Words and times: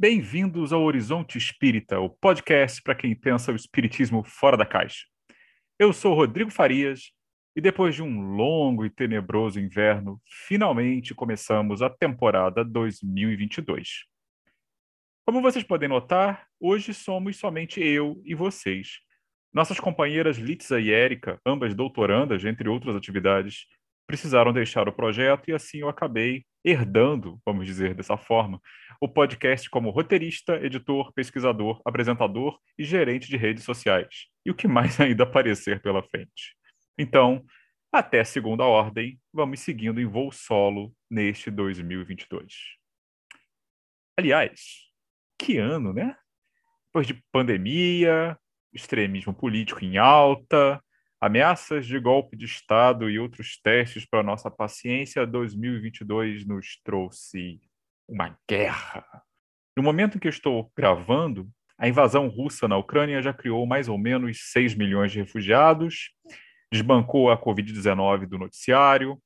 Bem-vindos 0.00 0.72
ao 0.72 0.82
Horizonte 0.82 1.36
Espírita, 1.36 2.00
o 2.00 2.08
podcast 2.08 2.80
para 2.80 2.94
quem 2.94 3.14
pensa 3.14 3.52
o 3.52 3.54
espiritismo 3.54 4.24
fora 4.24 4.56
da 4.56 4.64
caixa. 4.64 5.04
Eu 5.78 5.92
sou 5.92 6.14
Rodrigo 6.14 6.50
Farias 6.50 7.12
e 7.54 7.60
depois 7.60 7.94
de 7.94 8.02
um 8.02 8.34
longo 8.34 8.86
e 8.86 8.88
tenebroso 8.88 9.60
inverno, 9.60 10.18
finalmente 10.48 11.14
começamos 11.14 11.82
a 11.82 11.90
temporada 11.90 12.64
2022. 12.64 14.06
Como 15.26 15.42
vocês 15.42 15.64
podem 15.64 15.90
notar, 15.90 16.46
hoje 16.58 16.94
somos 16.94 17.36
somente 17.36 17.78
eu 17.78 18.22
e 18.24 18.34
vocês. 18.34 19.00
Nossas 19.52 19.78
companheiras 19.78 20.38
Litza 20.38 20.80
e 20.80 20.90
Érica, 20.90 21.38
ambas 21.44 21.74
doutorandas, 21.74 22.42
entre 22.46 22.70
outras 22.70 22.96
atividades, 22.96 23.66
precisaram 24.06 24.50
deixar 24.50 24.88
o 24.88 24.94
projeto 24.94 25.50
e 25.50 25.52
assim 25.52 25.80
eu 25.80 25.90
acabei 25.90 26.46
herdando, 26.64 27.40
vamos 27.44 27.66
dizer 27.66 27.94
dessa 27.94 28.16
forma, 28.16 28.60
o 29.00 29.08
podcast 29.08 29.68
como 29.70 29.90
roteirista, 29.90 30.54
editor, 30.64 31.12
pesquisador, 31.12 31.80
apresentador 31.84 32.58
e 32.78 32.84
gerente 32.84 33.28
de 33.28 33.36
redes 33.36 33.64
sociais. 33.64 34.26
E 34.44 34.50
o 34.50 34.54
que 34.54 34.68
mais 34.68 34.98
ainda 35.00 35.24
aparecer 35.24 35.80
pela 35.80 36.02
frente. 36.02 36.54
Então, 36.98 37.44
até 37.92 38.22
segunda 38.24 38.64
ordem, 38.64 39.18
vamos 39.32 39.60
seguindo 39.60 40.00
em 40.00 40.06
voo 40.06 40.30
solo 40.30 40.94
neste 41.10 41.50
2022. 41.50 42.54
Aliás, 44.16 44.90
que 45.38 45.56
ano, 45.56 45.92
né? 45.92 46.14
Depois 46.86 47.06
de 47.06 47.14
pandemia, 47.32 48.38
extremismo 48.72 49.32
político 49.32 49.84
em 49.84 49.96
alta, 49.96 50.82
Ameaças 51.20 51.86
de 51.86 51.98
golpe 51.98 52.34
de 52.34 52.46
Estado 52.46 53.10
e 53.10 53.18
outros 53.18 53.60
testes 53.62 54.06
para 54.06 54.22
nossa 54.22 54.50
paciência, 54.50 55.26
2022 55.26 56.46
nos 56.46 56.80
trouxe 56.82 57.60
uma 58.08 58.38
guerra. 58.48 59.04
No 59.76 59.82
momento 59.82 60.16
em 60.16 60.18
que 60.18 60.28
estou 60.28 60.72
gravando, 60.74 61.46
a 61.76 61.86
invasão 61.86 62.26
russa 62.26 62.66
na 62.66 62.78
Ucrânia 62.78 63.20
já 63.20 63.34
criou 63.34 63.66
mais 63.66 63.86
ou 63.86 63.98
menos 63.98 64.50
6 64.50 64.74
milhões 64.74 65.12
de 65.12 65.18
refugiados, 65.18 66.10
desbancou 66.72 67.30
a 67.30 67.36
Covid-19 67.36 68.24
do 68.24 68.38
noticiário 68.38 69.20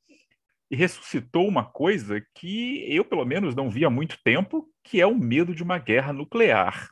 e 0.68 0.74
ressuscitou 0.74 1.46
uma 1.46 1.64
coisa 1.64 2.20
que 2.34 2.84
eu, 2.92 3.04
pelo 3.04 3.24
menos, 3.24 3.54
não 3.54 3.70
vi 3.70 3.84
há 3.84 3.90
muito 3.90 4.18
tempo, 4.24 4.68
que 4.82 5.00
é 5.00 5.06
o 5.06 5.14
medo 5.14 5.54
de 5.54 5.62
uma 5.62 5.78
guerra 5.78 6.12
nuclear. 6.12 6.88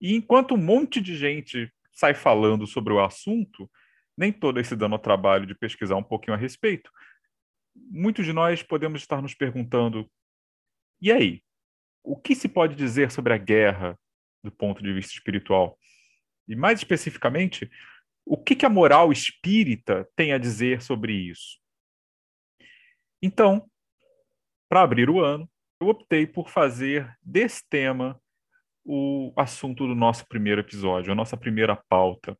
E 0.00 0.16
enquanto 0.16 0.54
um 0.54 0.58
monte 0.58 1.00
de 1.00 1.14
gente 1.16 1.72
sai 1.92 2.12
falando 2.12 2.66
sobre 2.66 2.92
o 2.92 3.00
assunto, 3.00 3.70
nem 4.16 4.32
todas 4.32 4.66
se 4.66 4.76
dando 4.76 4.94
ao 4.94 4.98
trabalho 4.98 5.46
de 5.46 5.54
pesquisar 5.54 5.96
um 5.96 6.02
pouquinho 6.02 6.34
a 6.34 6.40
respeito, 6.40 6.90
muitos 7.74 8.24
de 8.24 8.32
nós 8.32 8.62
podemos 8.62 9.00
estar 9.00 9.20
nos 9.20 9.34
perguntando: 9.34 10.10
e 11.00 11.12
aí? 11.12 11.42
O 12.02 12.16
que 12.16 12.36
se 12.36 12.48
pode 12.48 12.76
dizer 12.76 13.10
sobre 13.10 13.32
a 13.34 13.36
guerra 13.36 13.98
do 14.42 14.50
ponto 14.50 14.80
de 14.82 14.92
vista 14.92 15.12
espiritual? 15.12 15.76
E 16.46 16.54
mais 16.54 16.78
especificamente, 16.78 17.68
o 18.24 18.36
que, 18.36 18.54
que 18.54 18.64
a 18.64 18.70
moral 18.70 19.10
espírita 19.10 20.08
tem 20.14 20.32
a 20.32 20.38
dizer 20.38 20.82
sobre 20.82 21.12
isso? 21.12 21.58
Então, 23.20 23.68
para 24.68 24.82
abrir 24.82 25.10
o 25.10 25.20
ano, 25.20 25.50
eu 25.80 25.88
optei 25.88 26.26
por 26.26 26.48
fazer 26.48 27.12
desse 27.20 27.68
tema 27.68 28.20
o 28.84 29.32
assunto 29.36 29.86
do 29.86 29.94
nosso 29.94 30.26
primeiro 30.28 30.60
episódio, 30.60 31.12
a 31.12 31.14
nossa 31.14 31.36
primeira 31.36 31.76
pauta. 31.88 32.38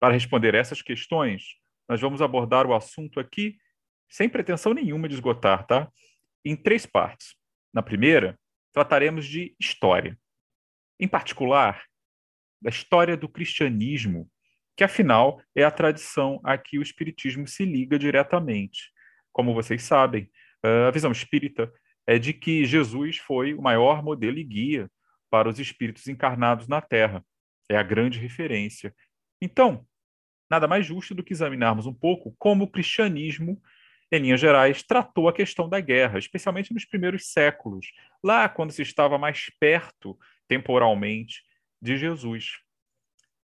Para 0.00 0.14
responder 0.14 0.54
essas 0.54 0.82
questões, 0.82 1.56
nós 1.88 2.00
vamos 2.00 2.22
abordar 2.22 2.66
o 2.66 2.74
assunto 2.74 3.18
aqui 3.18 3.56
sem 4.08 4.28
pretensão 4.28 4.72
nenhuma 4.72 5.08
de 5.08 5.14
esgotar, 5.14 5.66
tá? 5.66 5.90
Em 6.44 6.56
três 6.56 6.86
partes. 6.86 7.34
Na 7.72 7.82
primeira, 7.82 8.38
trataremos 8.72 9.26
de 9.26 9.54
história. 9.60 10.18
Em 10.98 11.08
particular, 11.08 11.84
da 12.60 12.70
história 12.70 13.16
do 13.16 13.28
cristianismo, 13.28 14.30
que 14.76 14.84
afinal 14.84 15.42
é 15.54 15.64
a 15.64 15.70
tradição 15.70 16.40
a 16.44 16.56
que 16.56 16.78
o 16.78 16.82
espiritismo 16.82 17.46
se 17.46 17.64
liga 17.64 17.98
diretamente. 17.98 18.92
Como 19.32 19.54
vocês 19.54 19.82
sabem, 19.82 20.30
a 20.62 20.90
visão 20.90 21.12
espírita 21.12 21.72
é 22.06 22.18
de 22.18 22.32
que 22.32 22.64
Jesus 22.64 23.18
foi 23.18 23.54
o 23.54 23.62
maior 23.62 24.02
modelo 24.02 24.38
e 24.38 24.44
guia 24.44 24.90
para 25.30 25.48
os 25.48 25.58
espíritos 25.58 26.06
encarnados 26.08 26.66
na 26.66 26.80
Terra. 26.80 27.24
É 27.68 27.76
a 27.76 27.82
grande 27.82 28.18
referência. 28.18 28.94
Então, 29.40 29.86
nada 30.50 30.66
mais 30.66 30.86
justo 30.86 31.14
do 31.14 31.22
que 31.22 31.32
examinarmos 31.32 31.86
um 31.86 31.94
pouco 31.94 32.34
como 32.38 32.64
o 32.64 32.70
cristianismo, 32.70 33.60
em 34.10 34.20
linhas 34.20 34.40
gerais, 34.40 34.82
tratou 34.82 35.28
a 35.28 35.32
questão 35.32 35.68
da 35.68 35.80
guerra, 35.80 36.18
especialmente 36.18 36.72
nos 36.72 36.84
primeiros 36.84 37.30
séculos, 37.30 37.92
lá 38.22 38.48
quando 38.48 38.72
se 38.72 38.82
estava 38.82 39.18
mais 39.18 39.50
perto, 39.60 40.18
temporalmente, 40.46 41.42
de 41.80 41.96
Jesus. 41.96 42.58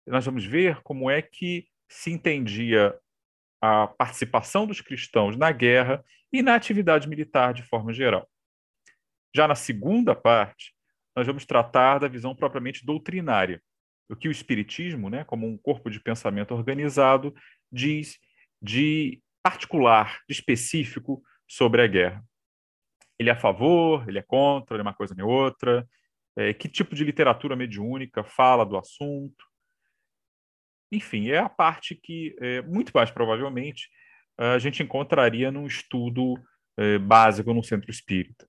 Nós 0.07 0.25
vamos 0.25 0.45
ver 0.45 0.81
como 0.83 1.11
é 1.11 1.21
que 1.21 1.67
se 1.89 2.11
entendia 2.11 2.97
a 3.61 3.87
participação 3.87 4.67
dos 4.67 4.81
cristãos 4.81 5.37
na 5.37 5.53
guerra 5.53 6.05
e 6.33 6.43
na 6.43 6.55
atividade 6.55 7.09
militar 7.09 7.53
de 7.53 7.63
forma 7.63 7.93
geral. 7.93 8.29
Já 9.35 9.47
na 9.47 9.55
segunda 9.55 10.15
parte, 10.15 10.75
nós 11.15 11.27
vamos 11.27 11.45
tratar 11.45 11.99
da 11.99 12.09
visão 12.09 12.35
propriamente 12.35 12.85
doutrinária, 12.85 13.63
o 14.13 14.17
que 14.17 14.29
o 14.29 14.31
Espiritismo, 14.31 15.09
né, 15.09 15.25
como 15.25 15.47
um 15.47 15.57
corpo 15.57 15.89
de 15.89 15.99
pensamento 15.99 16.55
organizado, 16.55 17.35
diz 17.71 18.19
de 18.61 19.23
particular, 19.43 20.21
de 20.29 20.35
específico 20.35 21.23
sobre 21.49 21.83
a 21.83 21.87
guerra. 21.87 22.23
Ele 23.19 23.31
é 23.31 23.33
a 23.33 23.41
favor, 23.41 24.07
ele 24.07 24.19
é 24.19 24.23
contra, 24.23 24.77
ele 24.77 24.83
é 24.83 24.87
uma 24.87 24.95
coisa 24.95 25.15
nem 25.15 25.25
outra, 25.25 25.89
é, 26.37 26.53
que 26.53 26.69
tipo 26.69 26.95
de 26.95 27.05
literatura 27.05 27.57
mediúnica 27.57 28.23
fala 28.23 28.67
do 28.67 28.77
assunto. 28.77 29.47
Enfim, 30.93 31.31
é 31.31 31.39
a 31.39 31.49
parte 31.49 31.95
que, 31.95 32.37
é, 32.39 32.61
muito 32.63 32.93
mais 32.95 33.11
provavelmente, 33.11 33.89
a 34.37 34.59
gente 34.59 34.83
encontraria 34.83 35.51
num 35.51 35.67
estudo 35.67 36.35
é, 36.77 36.99
básico 36.99 37.53
no 37.55 37.63
centro 37.63 37.91
espírita. 37.91 38.49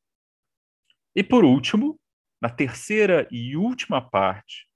E 1.15 1.23
por 1.23 1.45
último, 1.45 1.99
na 2.41 2.49
terceira 2.49 3.27
e 3.31 3.55
última 3.55 4.01
parte, 4.01 4.67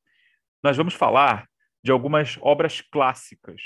nós 0.63 0.75
vamos 0.75 0.93
falar 0.93 1.47
de 1.83 1.91
algumas 1.91 2.37
obras 2.41 2.81
clássicas 2.81 3.61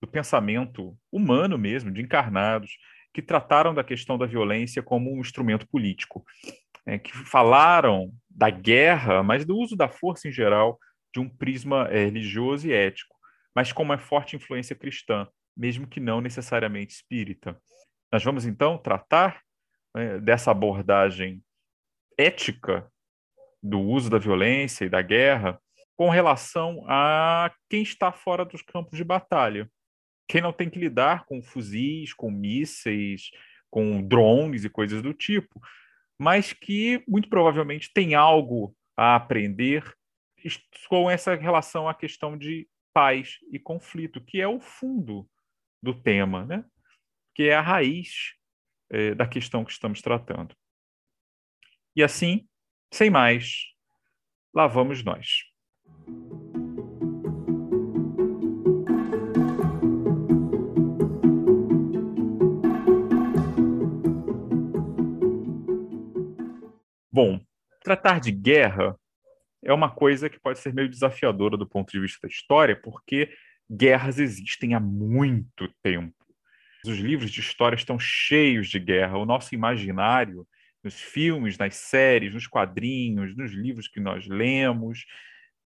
do 0.00 0.06
pensamento 0.06 0.96
humano 1.10 1.56
mesmo, 1.56 1.90
de 1.90 2.02
encarnados, 2.02 2.72
que 3.14 3.22
trataram 3.22 3.74
da 3.74 3.84
questão 3.84 4.18
da 4.18 4.26
violência 4.26 4.82
como 4.82 5.12
um 5.12 5.20
instrumento 5.20 5.66
político, 5.68 6.24
é, 6.84 6.98
que 6.98 7.12
falaram 7.12 8.12
da 8.28 8.50
guerra, 8.50 9.22
mas 9.22 9.44
do 9.44 9.56
uso 9.56 9.76
da 9.76 9.88
força 9.88 10.28
em 10.28 10.32
geral, 10.32 10.78
de 11.14 11.20
um 11.20 11.28
prisma 11.28 11.88
é, 11.90 12.04
religioso 12.04 12.66
e 12.66 12.72
ético, 12.72 13.14
mas 13.54 13.72
com 13.72 13.82
uma 13.82 13.98
forte 13.98 14.34
influência 14.34 14.74
cristã, 14.74 15.28
mesmo 15.56 15.86
que 15.86 16.00
não 16.00 16.20
necessariamente 16.20 16.94
espírita. 16.94 17.60
Nós 18.10 18.24
vamos 18.24 18.46
então 18.46 18.78
tratar 18.78 19.40
é, 19.94 20.18
dessa 20.18 20.50
abordagem 20.50 21.42
ética 22.18 22.90
do 23.62 23.80
uso 23.80 24.10
da 24.10 24.18
violência 24.18 24.84
e 24.84 24.88
da 24.88 25.02
guerra 25.02 25.60
com 26.02 26.10
relação 26.10 26.84
a 26.88 27.54
quem 27.70 27.80
está 27.80 28.10
fora 28.10 28.44
dos 28.44 28.60
campos 28.60 28.98
de 28.98 29.04
batalha. 29.04 29.70
Quem 30.26 30.40
não 30.40 30.52
tem 30.52 30.68
que 30.68 30.76
lidar 30.76 31.24
com 31.26 31.40
fuzis, 31.40 32.12
com 32.12 32.28
mísseis, 32.28 33.30
com 33.70 34.02
drones 34.02 34.64
e 34.64 34.68
coisas 34.68 35.00
do 35.00 35.14
tipo, 35.14 35.60
mas 36.18 36.52
que 36.52 37.04
muito 37.06 37.28
provavelmente 37.28 37.92
tem 37.94 38.16
algo 38.16 38.76
a 38.96 39.14
aprender 39.14 39.96
com 40.88 41.08
essa 41.08 41.36
relação 41.36 41.88
à 41.88 41.94
questão 41.94 42.36
de 42.36 42.68
paz 42.92 43.38
e 43.52 43.60
conflito, 43.60 44.20
que 44.20 44.40
é 44.40 44.48
o 44.48 44.58
fundo 44.58 45.30
do 45.80 45.94
tema, 45.94 46.44
né? 46.44 46.64
que 47.32 47.44
é 47.44 47.54
a 47.54 47.60
raiz 47.60 48.34
é, 48.90 49.14
da 49.14 49.28
questão 49.28 49.64
que 49.64 49.70
estamos 49.70 50.02
tratando. 50.02 50.52
E 51.94 52.02
assim, 52.02 52.48
sem 52.92 53.08
mais, 53.08 53.66
lá 54.52 54.66
vamos 54.66 55.04
nós. 55.04 55.51
Bom, 67.12 67.38
tratar 67.84 68.20
de 68.20 68.32
guerra 68.32 68.96
é 69.62 69.72
uma 69.72 69.90
coisa 69.90 70.30
que 70.30 70.40
pode 70.40 70.58
ser 70.58 70.72
meio 70.72 70.88
desafiadora 70.88 71.58
do 71.58 71.68
ponto 71.68 71.92
de 71.92 72.00
vista 72.00 72.18
da 72.22 72.28
história, 72.32 72.74
porque 72.74 73.30
guerras 73.70 74.18
existem 74.18 74.74
há 74.74 74.80
muito 74.80 75.68
tempo. 75.82 76.14
Os 76.86 76.98
livros 76.98 77.30
de 77.30 77.40
história 77.40 77.76
estão 77.76 77.98
cheios 77.98 78.68
de 78.68 78.78
guerra. 78.78 79.18
O 79.18 79.26
nosso 79.26 79.54
imaginário, 79.54 80.46
nos 80.82 80.98
filmes, 80.98 81.58
nas 81.58 81.76
séries, 81.76 82.32
nos 82.32 82.46
quadrinhos, 82.46 83.36
nos 83.36 83.52
livros 83.52 83.86
que 83.86 84.00
nós 84.00 84.26
lemos, 84.26 85.04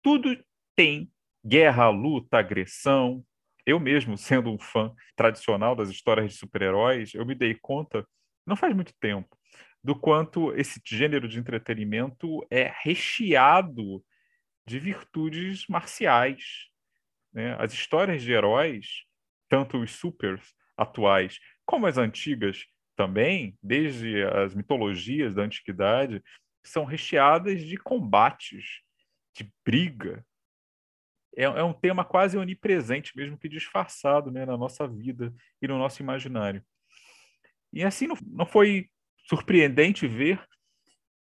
tudo 0.03 0.37
tem 0.75 1.09
guerra, 1.45 1.89
luta, 1.89 2.37
agressão. 2.37 3.23
Eu 3.65 3.79
mesmo, 3.79 4.17
sendo 4.19 4.51
um 4.51 4.59
fã 4.59 4.93
tradicional 5.15 5.73
das 5.73 5.89
histórias 5.89 6.33
de 6.33 6.37
super-heróis, 6.37 7.13
eu 7.13 7.25
me 7.25 7.33
dei 7.33 7.55
conta, 7.55 8.05
não 8.45 8.55
faz 8.57 8.75
muito 8.75 8.93
tempo, 8.99 9.39
do 9.83 9.95
quanto 9.95 10.53
esse 10.53 10.81
gênero 10.85 11.27
de 11.27 11.39
entretenimento 11.39 12.45
é 12.49 12.73
recheado 12.81 14.03
de 14.67 14.79
virtudes 14.79 15.65
marciais. 15.67 16.67
Né? 17.33 17.55
As 17.59 17.73
histórias 17.73 18.21
de 18.21 18.31
heróis, 18.31 19.05
tanto 19.47 19.77
os 19.81 19.91
supers 19.91 20.53
atuais 20.77 21.39
como 21.65 21.85
as 21.85 21.97
antigas 21.97 22.65
também, 22.95 23.57
desde 23.61 24.23
as 24.23 24.53
mitologias 24.53 25.33
da 25.33 25.43
antiguidade, 25.43 26.21
são 26.63 26.83
recheadas 26.83 27.63
de 27.63 27.77
combates, 27.77 28.81
de 29.35 29.51
briga. 29.65 30.25
É, 31.35 31.43
é 31.43 31.63
um 31.63 31.73
tema 31.73 32.03
quase 32.03 32.37
onipresente, 32.37 33.15
mesmo 33.15 33.37
que 33.37 33.47
disfarçado 33.47 34.31
né, 34.31 34.45
na 34.45 34.57
nossa 34.57 34.87
vida 34.87 35.33
e 35.61 35.67
no 35.67 35.77
nosso 35.77 36.01
imaginário. 36.01 36.63
E 37.71 37.83
assim 37.83 38.07
não, 38.07 38.17
não 38.25 38.45
foi 38.45 38.89
surpreendente 39.29 40.07
ver 40.07 40.43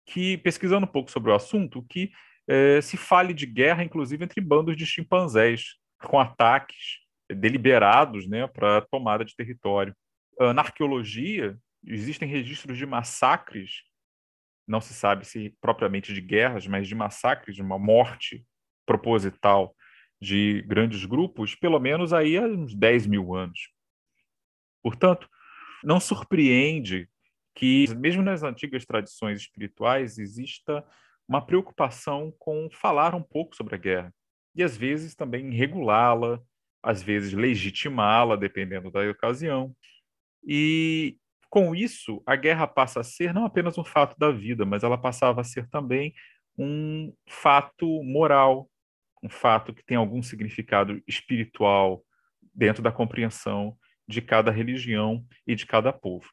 que, 0.06 0.38
pesquisando 0.40 0.86
um 0.86 0.92
pouco 0.92 1.12
sobre 1.12 1.32
o 1.32 1.36
assunto, 1.36 1.86
que 1.88 2.12
é, 2.48 2.82
se 2.82 2.98
fale 2.98 3.34
de 3.34 3.46
guerra, 3.46 3.84
inclusive 3.84 4.24
entre 4.24 4.42
bandos 4.42 4.76
de 4.76 4.86
chimpanzés, 4.86 5.76
com 6.02 6.20
ataques 6.20 7.00
deliberados 7.30 8.28
né, 8.28 8.48
para 8.48 8.82
tomada 8.82 9.24
de 9.24 9.36
território. 9.36 9.96
Na 10.56 10.64
arqueologia, 10.64 11.56
existem 11.86 12.28
registros 12.28 12.78
de 12.78 12.86
massacres, 12.86 13.84
não 14.68 14.82
se 14.82 14.94
sabe 14.94 15.26
se 15.26 15.56
propriamente 15.62 16.14
de 16.14 16.22
guerras, 16.22 16.66
mas 16.66 16.88
de 16.88 16.96
massacres, 16.96 17.56
de 17.56 17.62
uma 17.62 17.78
morte 17.78 18.44
proposital 18.86 19.76
de 20.20 20.64
grandes 20.64 21.06
grupos, 21.06 21.54
pelo 21.54 21.80
menos 21.80 22.12
aí 22.12 22.38
há 22.38 22.42
uns 22.42 22.74
10 22.74 23.06
mil 23.06 23.36
anos. 23.36 23.70
Portanto, 24.82 25.30
não 25.84 26.00
surpreende 26.00 27.08
que, 27.56 27.94
mesmo 27.96 28.22
nas 28.22 28.44
antigas 28.44 28.86
tradições 28.86 29.42
espirituais, 29.42 30.18
exista 30.18 30.84
uma 31.28 31.46
preocupação 31.46 32.34
com 32.40 32.70
falar 32.72 33.16
um 33.16 33.22
pouco 33.22 33.56
sobre 33.56 33.76
a 33.76 33.78
guerra 33.78 34.14
e, 34.56 34.64
às 34.64 34.76
vezes, 34.76 35.16
também 35.16 35.50
regulá-la, 35.52 36.42
às 36.84 37.02
vezes, 37.02 37.34
legitimá-la, 37.34 38.36
dependendo 38.36 38.92
da 38.92 39.10
ocasião. 39.10 39.74
E, 40.46 41.18
com 41.50 41.76
isso, 41.76 42.22
a 42.26 42.36
guerra 42.36 42.68
passa 42.68 43.02
a 43.02 43.04
ser 43.04 43.34
não 43.34 43.46
apenas 43.46 43.78
um 43.78 43.84
fato 43.84 44.18
da 44.18 44.32
vida, 44.32 44.66
mas 44.66 44.84
ela 44.84 44.98
passava 44.98 45.42
a 45.42 45.44
ser 45.44 45.70
também 45.70 46.14
um 46.58 47.14
fato 47.28 48.04
moral, 48.04 48.70
um 49.24 49.30
fato 49.30 49.74
que 49.74 49.84
tem 49.84 49.98
algum 49.98 50.22
significado 50.22 51.02
espiritual 51.08 52.04
dentro 52.54 52.82
da 52.82 52.92
compreensão 52.92 53.78
de 54.08 54.22
cada 54.22 54.52
religião 54.52 55.26
e 55.48 55.56
de 55.56 55.66
cada 55.66 55.94
povo. 55.94 56.28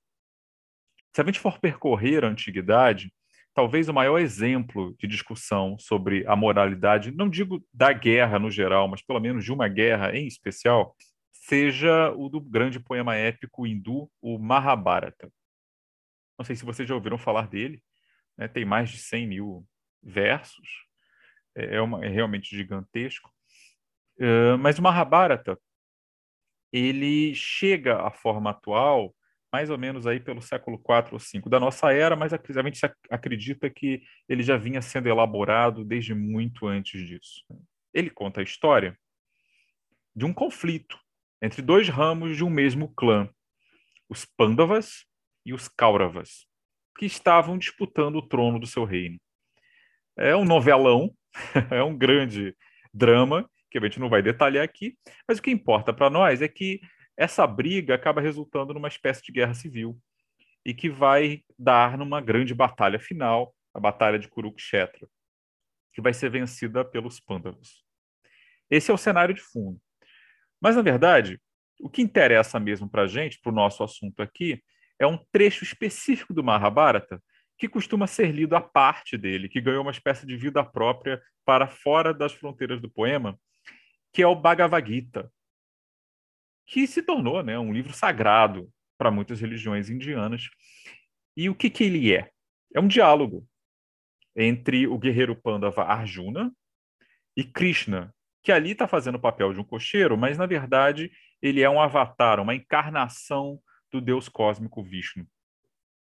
Se 1.15 1.21
a 1.21 1.25
gente 1.25 1.41
for 1.41 1.59
percorrer 1.59 2.25
a 2.25 2.29
antiguidade, 2.29 3.13
talvez 3.55 3.89
o 3.89 3.93
maior 3.93 4.19
exemplo 4.19 4.95
de 4.99 5.07
discussão 5.07 5.77
sobre 5.79 6.25
a 6.27 6.37
moralidade, 6.37 7.11
não 7.11 7.29
digo 7.29 7.65
da 7.73 7.93
guerra 7.93 8.39
no 8.39 8.51
geral, 8.51 8.87
mas 8.87 9.03
pelo 9.03 9.19
menos 9.19 9.45
de 9.45 9.53
uma 9.53 9.69
guerra 9.69 10.17
em 10.17 10.27
especial, 10.27 10.95
seja 11.33 12.13
o 12.13 12.29
do 12.29 12.41
grande 12.41 12.79
poema 12.79 13.17
épico 13.17 13.67
hindu, 13.67 14.11
o 14.21 14.39
Mahabharata. 14.39 15.29
Não 16.39 16.45
sei 16.45 16.55
se 16.55 16.65
vocês 16.65 16.89
já 16.89 16.95
ouviram 16.95 17.19
falar 17.19 17.49
dele, 17.49 17.83
né? 18.37 18.47
tem 18.47 18.65
mais 18.65 18.91
de 18.91 18.99
100 18.99 19.27
mil 19.27 19.67
versos, 20.03 20.87
é, 21.57 21.77
é, 21.77 21.81
uma, 21.81 22.05
é 22.05 22.09
realmente 22.09 22.57
gigantesco. 22.57 23.29
Uh, 24.21 24.57
mas 24.59 24.79
o 24.79 24.83
Mahabharata, 24.83 25.59
ele 26.73 27.35
chega 27.35 28.07
à 28.07 28.11
forma 28.11 28.51
atual 28.51 29.15
mais 29.53 29.71
ou 29.71 29.79
menos 29.79 30.06
aí 30.06 30.21
pelo 30.21 30.43
século 30.43 30.77
IV 30.77 31.12
ou 31.12 31.19
V 31.19 31.49
da 31.49 31.59
nossa 31.59 31.93
era, 31.93 32.15
mas 32.15 32.33
a 32.33 32.39
gente 32.62 32.81
acredita 33.11 33.71
que 33.71 34.03
ele 34.29 34.43
já 34.43 34.56
vinha 34.56 34.83
sendo 34.83 35.09
elaborado 35.09 35.85
desde 35.85 36.15
muito 36.15 36.67
antes 36.67 37.06
disso. 37.06 37.45
Ele 37.93 38.11
conta 38.11 38.41
a 38.41 38.45
história 38.45 38.99
de 40.15 40.25
um 40.25 40.33
conflito 40.33 40.99
entre 41.41 41.62
dois 41.62 41.89
ramos 41.89 42.37
de 42.37 42.45
um 42.45 42.50
mesmo 42.50 42.93
clã, 42.95 43.29
os 44.09 44.25
Pandavas 44.25 45.05
e 45.47 45.55
os 45.55 45.69
Kauravas, 45.69 46.47
que 46.99 47.06
estavam 47.06 47.56
disputando 47.56 48.17
o 48.17 48.27
trono 48.27 48.59
do 48.59 48.67
seu 48.67 48.85
reino. 48.85 49.19
É 50.17 50.35
um 50.35 50.45
novelão, 50.45 51.15
é 51.71 51.83
um 51.83 51.97
grande 51.97 52.55
drama, 52.93 53.49
que 53.71 53.79
a 53.79 53.81
gente 53.83 54.00
não 54.00 54.09
vai 54.09 54.23
detalhar 54.23 54.65
aqui, 54.65 54.97
mas 55.27 55.39
o 55.39 55.43
que 55.43 55.50
importa 55.50 55.93
para 55.93 56.11
nós 56.11 56.43
é 56.43 56.49
que 56.49 56.81
essa 57.19 57.44
briga 57.49 57.97
acaba 57.97 58.20
resultando 58.20 58.73
numa 58.73 58.87
espécie 58.87 59.20
de 59.25 59.32
guerra 59.32 59.53
civil 59.53 60.00
e 60.65 60.73
que 60.73 60.88
vai 60.88 61.43
dar 61.59 61.99
numa 61.99 62.20
grande 62.20 62.55
batalha 62.55 63.00
final, 63.00 63.53
a 63.75 63.81
Batalha 63.81 64.20
de 64.20 64.29
Kurukshetra, 64.29 65.09
que 65.93 66.00
vai 66.00 66.15
ser 66.15 66.31
vencida 66.31 66.85
pelos 66.85 67.19
Pandavas. 67.19 67.82
Esse 68.70 68.93
é 68.93 68.94
o 68.94 68.99
cenário 68.99 69.35
de 69.35 69.41
fundo. 69.41 69.81
Mas, 70.61 70.76
na 70.76 70.82
verdade, 70.82 71.41
o 71.81 71.91
que 71.91 72.03
interessa 72.03 72.61
mesmo 72.61 72.88
para 72.88 73.03
a 73.03 73.06
gente, 73.09 73.41
para 73.41 73.50
o 73.50 73.55
nosso 73.55 73.82
assunto 73.82 74.23
aqui, 74.23 74.62
é 74.97 75.06
um 75.06 75.19
trecho 75.32 75.64
específico 75.64 76.32
do 76.32 76.44
Mahabharata 76.44 77.21
que 77.56 77.69
costuma 77.69 78.06
ser 78.06 78.31
lido 78.31 78.55
à 78.55 78.61
parte 78.61 79.17
dele, 79.17 79.49
que 79.49 79.61
ganhou 79.61 79.82
uma 79.82 79.91
espécie 79.91 80.25
de 80.25 80.37
vida 80.37 80.62
própria 80.62 81.21
para 81.44 81.67
fora 81.67 82.14
das 82.14 82.32
fronteiras 82.32 82.81
do 82.81 82.88
poema, 82.88 83.37
que 84.12 84.23
é 84.23 84.26
o 84.26 84.37
Bhagavad 84.37 84.88
Gita, 84.88 85.29
que 86.69 86.87
se 86.87 87.03
tornou 87.03 87.43
né, 87.43 87.59
um 87.59 87.73
livro 87.73 87.94
sagrado 87.94 88.70
para 88.99 89.11
muitas 89.11 89.41
religiões 89.41 89.88
indianas. 89.88 90.49
E 91.35 91.49
o 91.49 91.55
que, 91.55 91.70
que 91.70 91.82
ele 91.82 92.15
é? 92.15 92.31
É 92.75 92.79
um 92.79 92.87
diálogo 92.87 93.47
entre 94.37 94.87
o 94.87 94.99
guerreiro 94.99 95.35
Pandava 95.35 95.85
Arjuna 95.85 96.53
e 97.35 97.43
Krishna, 97.43 98.15
que 98.43 98.53
ali 98.53 98.73
está 98.73 98.87
fazendo 98.87 99.15
o 99.15 99.20
papel 99.20 99.53
de 99.55 99.61
um 99.61 99.65
cocheiro, 99.65 100.17
mas 100.17 100.37
na 100.37 100.44
verdade 100.44 101.11
ele 101.41 101.62
é 101.62 101.70
um 101.70 101.81
avatar, 101.81 102.38
uma 102.38 102.55
encarnação 102.55 103.59
do 103.91 104.00
deus 104.00 104.29
cósmico 104.29 104.82
Vishnu. 104.82 105.26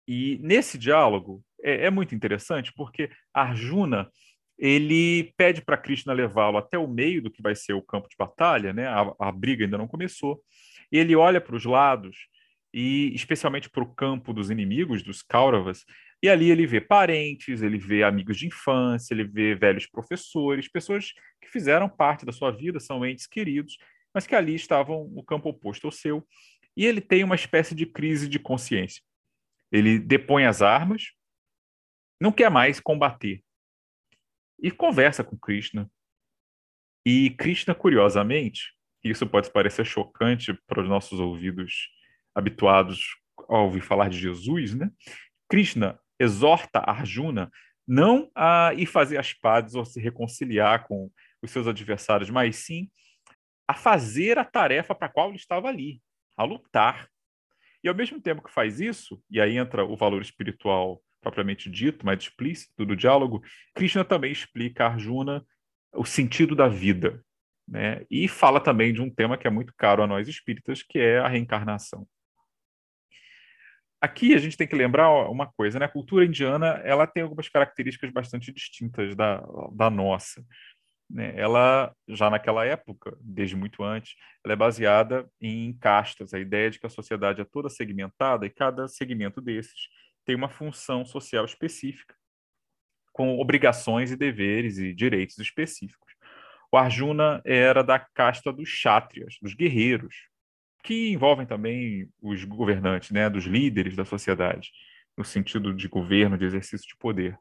E 0.07 0.38
nesse 0.41 0.77
diálogo 0.77 1.44
é, 1.63 1.85
é 1.85 1.89
muito 1.89 2.13
interessante 2.13 2.71
porque 2.73 3.09
Arjuna 3.33 4.09
ele 4.57 5.33
pede 5.35 5.61
para 5.61 5.78
Krishna 5.78 6.13
levá-lo 6.13 6.57
até 6.57 6.78
o 6.78 6.87
meio 6.87 7.21
do 7.21 7.31
que 7.31 7.42
vai 7.42 7.56
ser 7.56 7.73
o 7.73 7.81
campo 7.81 8.07
de 8.07 8.16
batalha, 8.18 8.71
né? 8.73 8.87
A, 8.87 9.13
a 9.19 9.31
briga 9.31 9.66
ainda 9.66 9.78
não 9.78 9.87
começou. 9.87 10.42
Ele 10.92 11.16
olha 11.16 11.42
para 11.42 11.56
os 11.56 11.66
lados 11.66 12.28
e 12.73 13.13
especialmente 13.13 13.69
para 13.69 13.83
o 13.83 13.94
campo 13.94 14.33
dos 14.33 14.49
inimigos, 14.49 15.04
dos 15.04 15.21
Kauravas, 15.21 15.85
e 16.23 16.30
ali 16.30 16.49
ele 16.49 16.66
vê 16.66 16.80
parentes, 16.80 17.61
ele 17.61 17.78
vê 17.78 18.01
amigos 18.01 18.37
de 18.37 18.47
infância, 18.47 19.13
ele 19.13 19.25
vê 19.25 19.54
velhos 19.54 19.85
professores, 19.85 20.69
pessoas 20.69 21.11
que 21.42 21.49
fizeram 21.49 21.89
parte 21.89 22.25
da 22.25 22.31
sua 22.31 22.49
vida, 22.49 22.80
são 22.80 23.06
entes 23.06 23.28
queridos, 23.28 23.78
mas 24.13 24.25
que 24.25 24.33
ali 24.33 24.56
estavam 24.56 25.09
no 25.09 25.23
campo 25.23 25.49
oposto 25.49 25.85
ao 25.85 25.92
seu. 25.92 26.25
E 26.78 26.85
ele 26.85 27.01
tem 27.01 27.23
uma 27.23 27.35
espécie 27.35 27.75
de 27.75 27.85
crise 27.85 28.28
de 28.28 28.39
consciência. 28.39 29.04
Ele 29.71 29.99
depõe 29.99 30.45
as 30.45 30.61
armas, 30.61 31.11
não 32.21 32.31
quer 32.31 32.49
mais 32.49 32.80
combater, 32.80 33.44
e 34.63 34.71
conversa 34.71 35.25
com 35.25 35.37
Krishna. 35.37 35.91
E 37.05 37.31
Krishna, 37.31 37.75
curiosamente, 37.75 38.73
isso 39.03 39.27
pode 39.27 39.51
parecer 39.51 39.85
chocante 39.85 40.53
para 40.65 40.81
os 40.81 40.87
nossos 40.87 41.19
ouvidos 41.19 41.89
habituados 42.33 43.17
a 43.49 43.59
ouvir 43.59 43.81
falar 43.81 44.09
de 44.09 44.17
Jesus, 44.17 44.73
né? 44.73 44.89
Krishna 45.49 45.99
exorta 46.17 46.79
Arjuna 46.79 47.51
não 47.85 48.31
a 48.33 48.73
ir 48.73 48.85
fazer 48.85 49.17
as 49.17 49.33
pazes 49.33 49.75
ou 49.75 49.83
se 49.83 49.99
reconciliar 49.99 50.87
com 50.87 51.11
os 51.41 51.51
seus 51.51 51.67
adversários, 51.67 52.29
mas 52.29 52.55
sim 52.55 52.89
a 53.67 53.73
fazer 53.73 54.39
a 54.39 54.45
tarefa 54.45 54.95
para 54.95 55.07
a 55.07 55.11
qual 55.11 55.27
ele 55.27 55.35
estava 55.35 55.67
ali, 55.67 56.01
a 56.37 56.43
lutar. 56.45 57.09
E 57.83 57.89
ao 57.89 57.95
mesmo 57.95 58.21
tempo 58.21 58.41
que 58.41 58.51
faz 58.51 58.79
isso, 58.79 59.21
e 59.29 59.41
aí 59.41 59.57
entra 59.57 59.83
o 59.83 59.97
valor 59.97 60.21
espiritual 60.21 61.01
propriamente 61.23 61.69
dito, 61.69 62.06
mais 62.06 62.19
explícito 62.19 62.85
do 62.85 62.95
diálogo, 62.95 63.42
Krishna 63.73 64.03
também 64.03 64.31
explica 64.31 64.83
a 64.83 64.87
Arjuna 64.89 65.44
o 65.94 66.06
sentido 66.06 66.56
da 66.56 66.68
vida, 66.68 67.23
né? 67.68 68.06
E 68.11 68.27
fala 68.27 68.59
também 68.59 68.94
de 68.94 69.01
um 69.01 69.09
tema 69.09 69.37
que 69.37 69.47
é 69.47 69.49
muito 69.49 69.73
caro 69.77 70.03
a 70.03 70.07
nós 70.07 70.27
espíritas, 70.27 70.83
que 70.83 70.99
é 70.99 71.19
a 71.19 71.27
reencarnação. 71.27 72.06
Aqui 74.01 74.35
a 74.35 74.37
gente 74.37 74.57
tem 74.57 74.68
que 74.68 74.75
lembrar 74.75 75.09
uma 75.30 75.47
coisa, 75.47 75.80
né? 75.80 75.85
A 75.85 75.89
cultura 75.89 76.25
indiana 76.25 76.81
ela 76.83 77.07
tem 77.07 77.23
algumas 77.23 77.47
características 77.47 78.11
bastante 78.11 78.51
distintas 78.51 79.15
da, 79.15 79.42
da 79.71 79.89
nossa. 79.89 80.44
Né? 81.09 81.33
Ela, 81.37 81.94
já 82.07 82.30
naquela 82.30 82.65
época, 82.65 83.15
desde 83.21 83.56
muito 83.56 83.83
antes, 83.83 84.15
ela 84.44 84.53
é 84.53 84.57
baseada 84.57 85.30
em 85.39 85.71
castas, 85.77 86.33
a 86.33 86.39
ideia 86.39 86.69
de 86.69 86.80
que 86.80 86.85
a 86.85 86.89
sociedade 86.89 87.39
é 87.39 87.45
toda 87.45 87.69
segmentada 87.69 88.45
e 88.45 88.49
cada 88.49 88.87
segmento 88.87 89.39
desses 89.39 89.87
tem 90.25 90.35
uma 90.35 90.49
função 90.49 91.06
social 91.06 91.45
específica, 91.45 92.15
com 93.11 93.39
obrigações 93.39 94.11
e 94.11 94.15
deveres 94.15 94.77
e 94.77 94.94
direitos 94.94 95.37
específicos. 95.37 96.13
O 96.71 96.77
Arjuna 96.77 97.42
era 97.45 97.83
da 97.83 97.99
casta 97.99 98.51
dos 98.51 98.69
chátrias, 98.69 99.37
dos 99.42 99.53
guerreiros, 99.53 100.27
que 100.83 101.11
envolvem 101.11 101.45
também 101.45 102.09
os 102.21 102.44
governantes, 102.44 103.11
né, 103.11 103.30
dos 103.30 103.45
líderes 103.45 103.95
da 103.95 104.03
sociedade. 104.03 104.71
no 105.18 105.23
sentido 105.23 105.73
de 105.73 105.87
governo, 105.87 106.37
de 106.37 106.45
exercício 106.45 106.87
de 106.87 106.97
poder. 106.97 107.37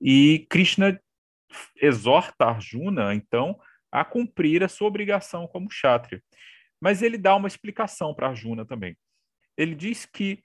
E 0.00 0.46
Krishna 0.48 1.00
exorta 1.80 2.46
Arjuna, 2.46 3.14
então, 3.14 3.58
a 3.90 4.04
cumprir 4.04 4.62
a 4.62 4.68
sua 4.68 4.88
obrigação 4.88 5.46
como 5.46 5.68
kshatriya. 5.68 6.22
Mas 6.80 7.02
ele 7.02 7.16
dá 7.16 7.34
uma 7.34 7.48
explicação 7.48 8.14
para 8.14 8.28
Arjuna 8.28 8.64
também. 8.64 8.96
Ele 9.56 9.74
diz 9.74 10.04
que 10.04 10.42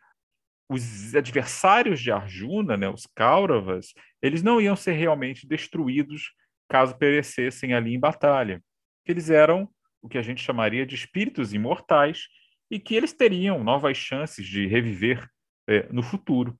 os 0.71 1.13
adversários 1.13 1.99
de 1.99 2.11
Arjuna, 2.11 2.77
né, 2.77 2.87
os 2.87 3.05
Kauravas, 3.05 3.93
eles 4.21 4.41
não 4.41 4.61
iam 4.61 4.75
ser 4.75 4.93
realmente 4.93 5.45
destruídos 5.45 6.33
caso 6.69 6.97
perecessem 6.97 7.73
ali 7.73 7.93
em 7.93 7.99
batalha. 7.99 8.63
Eles 9.05 9.29
eram 9.29 9.69
o 10.01 10.07
que 10.07 10.17
a 10.17 10.21
gente 10.21 10.41
chamaria 10.41 10.85
de 10.85 10.95
espíritos 10.95 11.53
imortais 11.53 12.27
e 12.69 12.79
que 12.79 12.95
eles 12.95 13.11
teriam 13.11 13.61
novas 13.61 13.97
chances 13.97 14.47
de 14.47 14.65
reviver 14.65 15.27
é, 15.67 15.91
no 15.91 16.01
futuro. 16.01 16.57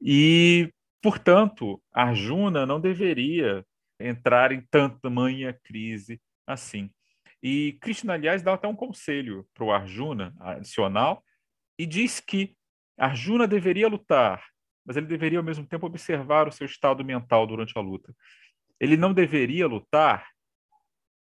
E, 0.00 0.72
portanto, 1.00 1.80
Arjuna 1.92 2.66
não 2.66 2.80
deveria 2.80 3.64
entrar 4.00 4.50
em 4.50 4.66
tamanha 5.00 5.56
crise 5.62 6.20
assim. 6.44 6.90
E 7.40 7.78
Krishna, 7.80 8.14
aliás, 8.14 8.42
dá 8.42 8.54
até 8.54 8.66
um 8.66 8.74
conselho 8.74 9.46
para 9.54 9.64
o 9.64 9.70
Arjuna 9.70 10.34
adicional 10.40 11.22
e 11.78 11.86
diz 11.86 12.20
que 12.20 12.56
Arjuna 12.98 13.46
deveria 13.46 13.88
lutar, 13.88 14.44
mas 14.84 14.96
ele 14.96 15.06
deveria 15.06 15.38
ao 15.38 15.44
mesmo 15.44 15.66
tempo 15.66 15.86
observar 15.86 16.48
o 16.48 16.52
seu 16.52 16.66
estado 16.66 17.04
mental 17.04 17.46
durante 17.46 17.78
a 17.78 17.80
luta. 17.80 18.14
Ele 18.80 18.96
não 18.96 19.12
deveria 19.12 19.66
lutar 19.66 20.26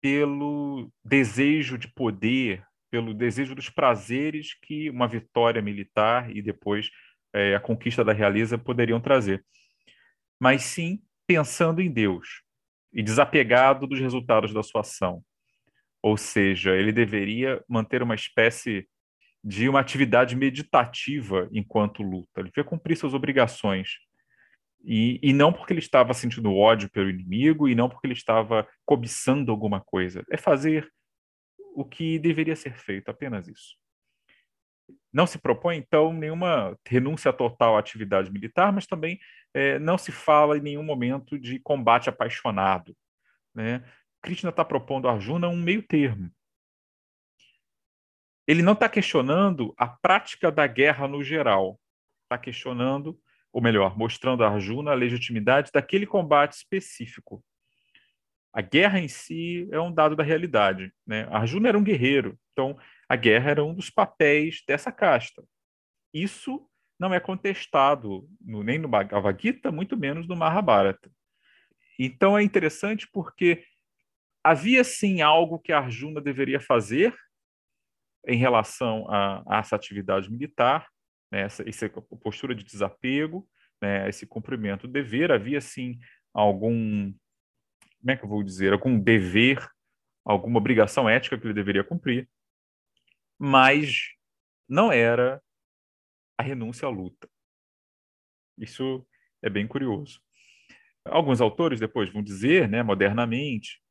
pelo 0.02 0.92
desejo 1.04 1.78
de 1.78 1.88
poder, 1.88 2.66
pelo 2.90 3.14
desejo 3.14 3.54
dos 3.54 3.70
prazeres 3.70 4.58
que 4.62 4.90
uma 4.90 5.08
vitória 5.08 5.62
militar 5.62 6.36
e 6.36 6.42
depois 6.42 6.90
é, 7.34 7.56
a 7.56 7.60
conquista 7.60 8.04
da 8.04 8.14
realeza 8.14 8.58
poderiam 8.58 9.00
trazer, 9.00 9.46
mas 10.40 10.64
sim 10.64 11.04
pensando 11.28 11.82
em 11.82 11.92
Deus 11.92 12.42
e 12.92 13.04
desapegado 13.04 13.86
dos 13.86 14.00
resultados 14.00 14.52
da 14.52 14.64
sua 14.64 14.82
ação. 14.82 15.24
Ou 16.02 16.18
seja, 16.18 16.76
ele 16.76 16.92
deveria 16.92 17.64
manter 17.68 18.02
uma 18.02 18.16
espécie 18.16 18.88
de 19.44 19.70
uma 19.70 19.80
atividade 19.80 20.36
meditativa 20.36 21.50
enquanto 21.52 22.04
luta. 22.04 22.40
Ele 22.40 22.50
devia 22.50 22.64
cumprir 22.64 22.96
suas 22.98 23.14
obrigações. 23.14 23.92
E, 24.84 25.20
e 25.22 25.34
não 25.34 25.52
porque 25.52 25.74
ele 25.74 25.80
estava 25.80 26.14
sentindo 26.14 26.56
ódio 26.56 26.90
pelo 26.90 27.10
inimigo 27.10 27.68
e 27.68 27.76
não 27.76 27.90
porque 27.90 28.08
ele 28.08 28.14
estava 28.14 28.68
cobiçando 28.86 29.52
alguma 29.52 29.82
coisa. 29.82 30.24
É 30.32 30.38
fazer 30.38 30.90
o 31.76 31.84
que 31.86 32.20
deveria 32.20 32.56
ser 32.56 32.74
feito, 32.74 33.10
apenas 33.10 33.48
isso. 33.48 33.76
Não 35.12 35.26
se 35.26 35.38
propõe, 35.40 35.78
então, 35.78 36.14
nenhuma 36.14 36.78
renúncia 36.88 37.34
total 37.34 37.76
à 37.76 37.80
atividade 37.80 38.32
militar, 38.32 38.72
mas 38.72 38.86
também 38.86 39.20
é, 39.54 39.80
não 39.80 39.98
se 39.98 40.12
fala 40.12 40.58
em 40.58 40.62
nenhum 40.62 40.84
momento 40.84 41.38
de 41.38 41.60
combate 41.60 42.10
apaixonado. 42.10 42.96
Né? 43.54 43.84
Krishna 44.22 44.50
está 44.50 44.64
propondo 44.64 45.08
a 45.08 45.14
Arjuna 45.14 45.48
um 45.48 45.58
meio 45.58 45.82
termo. 45.82 46.32
Ele 48.50 48.64
não 48.64 48.74
está 48.74 48.90
questionando 48.90 49.76
a 49.78 49.86
prática 49.86 50.52
da 50.52 50.66
guerra 50.66 51.08
no 51.08 51.24
geral, 51.24 51.80
está 52.24 52.36
questionando, 52.36 53.16
ou 53.54 53.62
melhor, 53.62 53.96
mostrando 53.96 54.44
a 54.44 54.50
Arjuna 54.50 54.90
a 54.90 54.96
legitimidade 54.96 55.70
daquele 55.72 56.08
combate 56.08 56.54
específico. 56.54 57.46
A 58.52 58.60
guerra 58.60 59.00
em 59.00 59.08
si 59.08 59.70
é 59.72 59.80
um 59.80 59.94
dado 59.94 60.16
da 60.16 60.24
realidade. 60.24 60.92
Né? 61.06 61.28
Arjuna 61.30 61.70
era 61.70 61.78
um 61.78 61.84
guerreiro, 61.84 62.40
então 62.52 62.76
a 63.08 63.16
guerra 63.16 63.52
era 63.52 63.64
um 63.64 63.72
dos 63.72 63.92
papéis 63.92 64.64
dessa 64.68 64.92
casta. 64.92 65.44
Isso 66.12 66.68
não 67.00 67.14
é 67.14 67.20
contestado 67.20 68.28
no, 68.42 68.64
nem 68.64 68.80
no 68.80 68.88
Bhagavad 68.88 69.40
Gita, 69.40 69.72
muito 69.72 69.96
menos 69.96 70.28
no 70.28 70.36
Mahabharata. 70.36 71.12
Então 72.00 72.36
é 72.36 72.42
interessante 72.42 73.08
porque 73.14 73.64
havia 74.44 74.84
sim 74.84 75.22
algo 75.22 75.60
que 75.60 75.72
Arjuna 75.72 76.20
deveria 76.20 76.60
fazer 76.60 77.14
em 78.30 78.38
relação 78.38 79.10
a, 79.10 79.44
a 79.48 79.60
essa 79.60 79.76
atividade 79.76 80.32
militar, 80.32 80.88
né, 81.32 81.42
essa, 81.42 81.68
essa 81.68 81.90
postura 81.90 82.54
de 82.54 82.64
desapego, 82.64 83.48
né, 83.82 84.08
esse 84.08 84.26
cumprimento 84.26 84.88
do 84.88 84.94
dever, 84.94 85.32
havia 85.32 85.60
sim 85.60 86.00
algum, 86.34 87.12
como 88.00 88.12
é 88.12 88.16
que 88.16 88.24
eu 88.24 88.30
vou 88.30 88.44
dizer, 88.44 88.74
algum 88.74 89.00
dever, 89.00 89.68
alguma 90.26 90.60
obrigação 90.60 91.10
ética 91.10 91.38
que 91.38 91.46
ele 91.46 91.54
deveria 91.54 91.84
cumprir, 91.84 92.30
mas 93.38 94.10
não 94.68 94.92
era 94.92 95.42
a 96.38 96.44
renúncia 96.44 96.88
à 96.88 96.92
luta. 96.92 97.30
Isso 98.58 99.06
é 99.42 99.50
bem 99.50 99.68
curioso. 99.68 100.22
Alguns 101.06 101.42
autores 101.42 101.80
depois 101.80 102.12
vão 102.12 102.22
dizer, 102.22 102.68
né, 102.70 102.84
modernamente, 102.84 103.82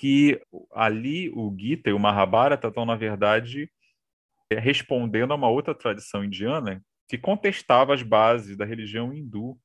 que 0.00 0.40
ali 0.72 1.28
o 1.28 1.54
Gita 1.54 1.90
e 1.90 1.92
o 1.92 1.98
Mahabharata 1.98 2.68
estão, 2.68 2.86
na 2.86 2.96
verdade, 2.96 3.70
é, 4.48 4.58
respondendo 4.58 5.32
a 5.32 5.34
uma 5.34 5.50
outra 5.50 5.74
tradição 5.74 6.24
indiana 6.24 6.82
que 7.06 7.18
contestava 7.18 7.92
as 7.92 8.02
bases 8.02 8.56
da 8.56 8.64
religião 8.64 9.12
hindu, 9.12 9.60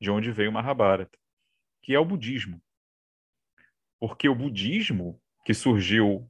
de 0.00 0.10
onde 0.10 0.32
veio 0.32 0.48
o 0.48 0.54
Mahabharata, 0.54 1.18
que 1.82 1.94
é 1.94 1.98
o 1.98 2.04
budismo. 2.06 2.62
Porque 4.00 4.26
o 4.26 4.34
budismo, 4.34 5.20
que 5.44 5.52
surgiu 5.52 6.26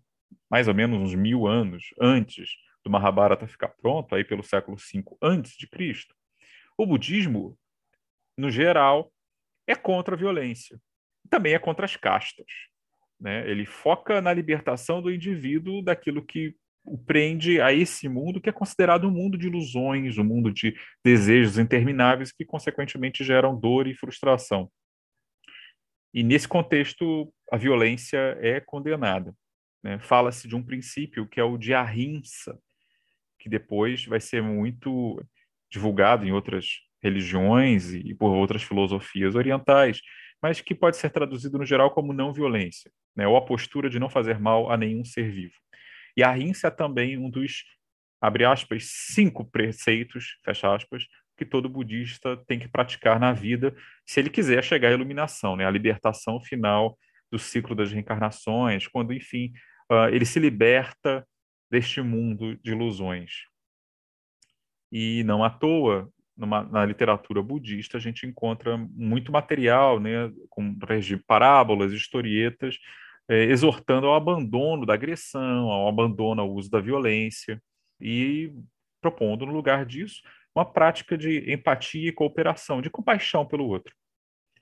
mais 0.51 0.67
ou 0.67 0.75
menos 0.75 0.99
uns 0.99 1.15
mil 1.15 1.47
anos 1.47 1.95
antes 2.01 2.51
do 2.83 2.91
Mahabharata 2.91 3.47
ficar 3.47 3.69
pronto, 3.69 4.17
aí 4.17 4.25
pelo 4.25 4.43
século 4.43 4.77
V 4.77 5.05
antes 5.23 5.57
de 5.57 5.69
Cristo, 5.69 6.13
o 6.77 6.85
budismo, 6.85 7.57
no 8.37 8.51
geral, 8.51 9.13
é 9.65 9.77
contra 9.77 10.17
a 10.17 10.19
violência. 10.19 10.77
Também 11.31 11.55
é 11.55 11.59
contra 11.61 11.85
as 11.85 11.95
castas. 11.95 12.51
Né? 13.21 13.49
Ele 13.49 13.67
foca 13.67 14.21
na 14.21 14.33
libertação 14.33 15.03
do 15.03 15.11
indivíduo 15.11 15.83
daquilo 15.83 16.25
que 16.25 16.55
o 16.85 16.97
prende 16.97 17.61
a 17.61 17.73
esse 17.73 18.09
mundo 18.09 18.41
que 18.41 18.49
é 18.49 18.53
considerado 18.53 19.07
um 19.07 19.11
mundo 19.11 19.37
de 19.37 19.47
ilusões, 19.47 20.17
um 20.17 20.25
mundo 20.25 20.51
de 20.53 20.75
desejos 21.05 21.59
intermináveis 21.59 22.33
que, 22.33 22.45
consequentemente, 22.45 23.25
geram 23.25 23.59
dor 23.59 23.87
e 23.87 23.95
frustração. 23.95 24.71
E 26.15 26.23
nesse 26.23 26.49
contexto, 26.49 27.33
a 27.53 27.57
violência 27.57 28.39
é 28.41 28.61
condenada. 28.61 29.35
Né? 29.83 29.99
Fala-se 29.99 30.49
de 30.49 30.57
um 30.57 30.63
princípio 30.63 31.29
que 31.29 31.39
é 31.39 31.45
o 31.45 31.59
de 31.59 31.75
ahimsa, 31.75 32.59
que 33.39 33.49
depois 33.49 34.05
vai 34.05 34.21
ser 34.21 34.43
muito 34.43 35.23
divulgado 35.71 36.27
em 36.27 36.33
outras 36.33 36.67
religiões 37.03 37.93
e 37.93 38.15
por 38.15 38.31
outras 38.31 38.63
filosofias 38.63 39.35
orientais, 39.35 40.01
mas 40.43 40.61
que 40.61 40.75
pode 40.75 40.97
ser 40.97 41.11
traduzido 41.11 41.59
no 41.59 41.65
geral 41.65 41.91
como 41.91 42.13
não 42.13 42.33
violência, 42.33 42.91
né? 43.15 43.27
ou 43.27 43.37
a 43.37 43.45
postura 43.45 43.91
de 43.91 43.99
não 43.99 44.09
fazer 44.09 44.39
mal 44.39 44.71
a 44.71 44.77
nenhum 44.77 45.05
ser 45.05 45.31
vivo. 45.31 45.55
E 46.17 46.23
a 46.23 46.31
rinça 46.31 46.69
é 46.69 46.71
também 46.71 47.19
um 47.19 47.31
dos, 47.31 47.65
abre 48.21 48.45
aspas, 48.45 48.85
cinco 48.87 49.45
preceitos, 49.45 50.37
fecha 50.45 50.75
aspas, 50.75 51.05
que 51.37 51.45
todo 51.45 51.69
budista 51.69 52.37
tem 52.47 52.59
que 52.59 52.69
praticar 52.69 53.21
na 53.21 53.33
vida 53.33 53.75
se 54.05 54.19
ele 54.19 54.29
quiser 54.29 54.63
chegar 54.65 54.89
à 54.89 54.93
iluminação, 54.93 55.57
né? 55.57 55.65
a 55.65 55.71
libertação 55.71 56.41
final 56.41 56.99
do 57.31 57.39
ciclo 57.39 57.75
das 57.75 57.93
reencarnações, 57.93 58.89
quando, 58.89 59.13
enfim, 59.13 59.53
uh, 59.91 60.09
ele 60.13 60.25
se 60.25 60.41
liberta 60.41 61.27
deste 61.71 62.01
mundo 62.01 62.57
de 62.57 62.73
ilusões. 62.73 63.45
E 64.91 65.23
não 65.25 65.45
à 65.45 65.51
toa, 65.51 66.11
numa, 66.39 66.63
na 66.63 66.87
literatura 66.87 67.43
budista, 67.43 67.99
a 67.99 68.01
gente 68.01 68.27
encontra 68.27 68.79
muito 68.79 69.33
material, 69.33 69.99
né, 69.99 70.33
com 70.49 70.73
de 71.01 71.17
parábolas, 71.17 71.93
historietas, 71.93 72.79
é, 73.29 73.45
exortando 73.45 74.07
ao 74.07 74.15
abandono 74.15 74.87
da 74.87 74.95
agressão, 74.95 75.71
ao 75.71 75.89
abandono 75.89 76.41
ao 76.41 76.51
uso 76.51 76.71
da 76.71 76.81
violência 76.81 77.61
e 78.01 78.53
propondo, 79.01 79.45
no 79.45 79.53
lugar 79.53 79.85
disso, 79.85 80.23
uma 80.55 80.65
prática 80.65 81.19
de 81.19 81.53
empatia 81.53 82.09
e 82.09 82.13
cooperação, 82.13 82.81
de 82.81 82.89
compaixão 82.89 83.45
pelo 83.45 83.67
outro. 83.67 83.95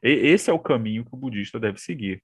E, 0.03 0.09
esse 0.09 0.51
é 0.51 0.53
o 0.53 0.59
caminho 0.59 1.05
que 1.05 1.15
o 1.15 1.19
budista 1.19 1.61
deve 1.61 1.79
seguir. 1.79 2.23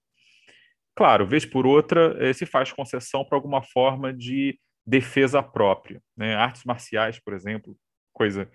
Claro, 0.95 1.25
vez 1.25 1.45
por 1.45 1.65
outra, 1.65 2.15
eh, 2.19 2.33
se 2.33 2.45
faz 2.45 2.71
concessão 2.71 3.25
para 3.25 3.37
alguma 3.37 3.63
forma 3.63 4.13
de 4.13 4.59
defesa 4.85 5.41
própria. 5.41 6.01
Né? 6.15 6.35
Artes 6.35 6.63
marciais, 6.65 7.19
por 7.19 7.33
exemplo, 7.33 7.75
coisa 8.13 8.49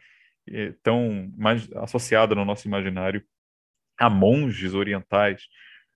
é, 0.53 0.73
tão 0.83 1.33
mais 1.37 1.71
associada 1.73 2.35
no 2.35 2.45
nosso 2.45 2.67
imaginário 2.67 3.25
a 3.99 4.09
monges 4.09 4.75
orientais, 4.75 5.47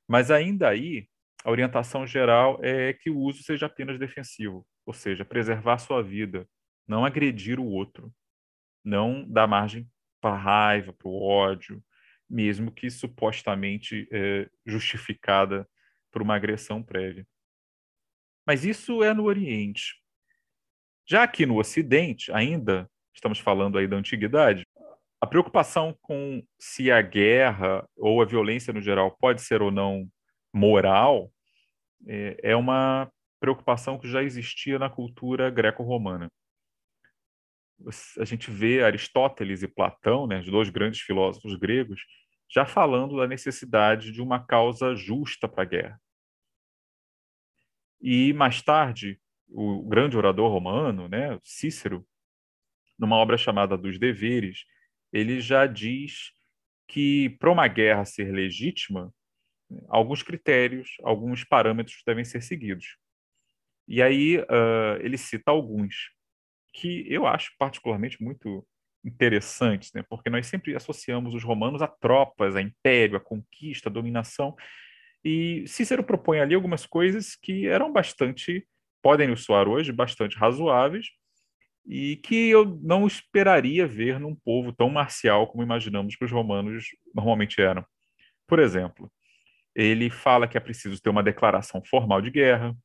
mas 0.09 0.31
ainda 0.31 0.69
aí 0.69 1.09
a 1.45 1.51
orientação 1.51 2.07
geral 2.07 2.59
é 2.63 2.93
que 2.93 3.11
o 3.11 3.19
uso 3.19 3.43
seja 3.43 3.67
apenas 3.67 3.99
defensivo, 3.99 4.67
ou 4.85 4.93
seja, 4.93 5.25
preservar 5.25 5.79
sua 5.79 6.03
vida, 6.03 6.49
não 6.87 7.05
agredir 7.05 7.59
o 7.59 7.67
outro, 7.67 8.13
não 8.85 9.29
dar 9.29 9.47
margem 9.47 9.89
para 10.21 10.35
a 10.35 10.39
raiva, 10.39 10.93
para 10.93 11.09
o 11.09 11.23
ódio, 11.23 11.83
mesmo 12.29 12.73
que 12.73 12.91
supostamente 12.91 14.09
é, 14.11 14.49
justificada 14.65 15.69
por 16.11 16.23
uma 16.23 16.37
agressão 16.37 16.83
prévia. 16.83 17.27
Mas 18.47 18.65
isso 18.65 19.03
é 19.03 19.15
no 19.15 19.25
Oriente. 19.25 20.01
Já 21.07 21.25
aqui 21.25 21.45
no 21.45 21.59
Ocidente, 21.59 22.31
ainda 22.33 22.91
estamos 23.15 23.39
falando 23.39 23.79
aí 23.79 23.87
da 23.87 23.97
antiguidade, 23.97 24.67
a 25.21 25.27
preocupação 25.27 25.97
com 26.03 26.43
se 26.59 26.91
a 26.91 27.01
guerra 27.01 27.89
ou 27.97 28.21
a 28.21 28.25
violência 28.25 28.73
no 28.73 28.81
geral 28.81 29.17
pode 29.21 29.41
ser 29.43 29.63
ou 29.63 29.71
não 29.71 30.09
moral 30.53 31.31
é, 32.07 32.37
é 32.43 32.57
uma 32.57 33.11
preocupação 33.41 33.99
que 33.99 34.09
já 34.09 34.23
existia 34.23 34.79
na 34.79 34.91
cultura 34.91 35.51
greco-romana. 35.51 36.29
A 38.19 38.25
gente 38.25 38.51
vê 38.51 38.83
Aristóteles 38.83 39.63
e 39.63 39.69
Platão, 39.69 40.27
né, 40.27 40.41
os 40.41 40.47
dois 40.47 40.71
grandes 40.71 41.01
filósofos 41.01 41.57
gregos, 41.57 42.01
já 42.49 42.65
falando 42.65 43.17
da 43.17 43.27
necessidade 43.27 44.13
de 44.13 44.21
uma 44.21 44.45
causa 44.45 44.95
justa 44.95 45.49
para 45.49 45.63
a 45.63 45.67
guerra. 45.67 46.01
E 48.01 48.33
mais 48.33 48.61
tarde, 48.63 49.21
o 49.49 49.83
grande 49.89 50.17
orador 50.17 50.51
romano, 50.51 51.09
né, 51.09 51.39
Cícero, 51.43 52.07
numa 53.03 53.17
obra 53.17 53.37
chamada 53.37 53.77
Dos 53.77 53.99
Deveres, 53.99 54.65
ele 55.13 55.41
já 55.41 55.67
diz 55.67 56.31
que 56.89 57.31
para 57.41 57.51
uma 57.51 57.67
guerra 57.67 58.05
ser 58.05 58.33
legítima, 58.33 59.13
alguns 59.89 60.23
critérios, 60.23 60.97
alguns 61.03 61.43
parâmetros 61.43 62.03
devem 62.07 62.25
ser 62.25 62.43
seguidos. 62.43 62.97
E 63.89 64.01
aí 64.01 64.39
uh, 64.39 65.01
ele 65.01 65.19
cita 65.19 65.51
alguns 65.51 66.13
que 66.73 67.05
eu 67.13 67.27
acho 67.27 67.51
particularmente 67.59 68.23
muito 68.23 68.67
interessantes, 69.05 69.93
né? 69.93 70.05
porque 70.09 70.31
nós 70.31 70.47
sempre 70.47 70.77
associamos 70.77 71.35
os 71.35 71.43
romanos 71.43 71.83
a 71.83 71.89
tropas, 71.89 72.55
a 72.55 72.63
império, 72.63 73.17
a 73.17 73.21
conquista, 73.21 73.89
a 73.89 73.93
dominação, 73.93 74.55
e 75.25 75.65
Cícero 75.67 76.05
propõe 76.05 76.41
ali 76.41 76.55
algumas 76.55 76.87
coisas 76.87 77.37
que 77.37 77.67
eram 77.67 77.93
bastante, 77.93 78.67
podem 79.03 79.29
nos 79.29 79.45
soar 79.45 79.69
hoje, 79.69 79.93
bastante 79.93 80.37
razoáveis, 80.37 81.09
e 81.87 82.17
que 82.17 82.49
eu 82.49 82.79
não 82.83 83.07
esperaria 83.07 83.87
ver 83.87 84.21
num 84.21 84.35
povo 84.35 84.73
tão 84.73 84.89
marcial 84.89 85.47
como 85.47 85.63
imaginamos 85.63 86.17
que 86.17 86.25
os 86.25 86.31
romanos 86.31 86.87
normalmente 87.15 87.61
eram. 87.61 87.85
Por 88.47 88.59
exemplo, 88.59 89.11
ele 89.75 90.11
fala 90.11 90.47
que 90.47 90.57
é 90.57 90.61
preciso 90.61 91.01
ter 91.01 91.11
uma 91.11 91.23
declaração 91.23 91.83
formal 91.85 92.21
de 92.21 92.31
guerra, 92.31 92.77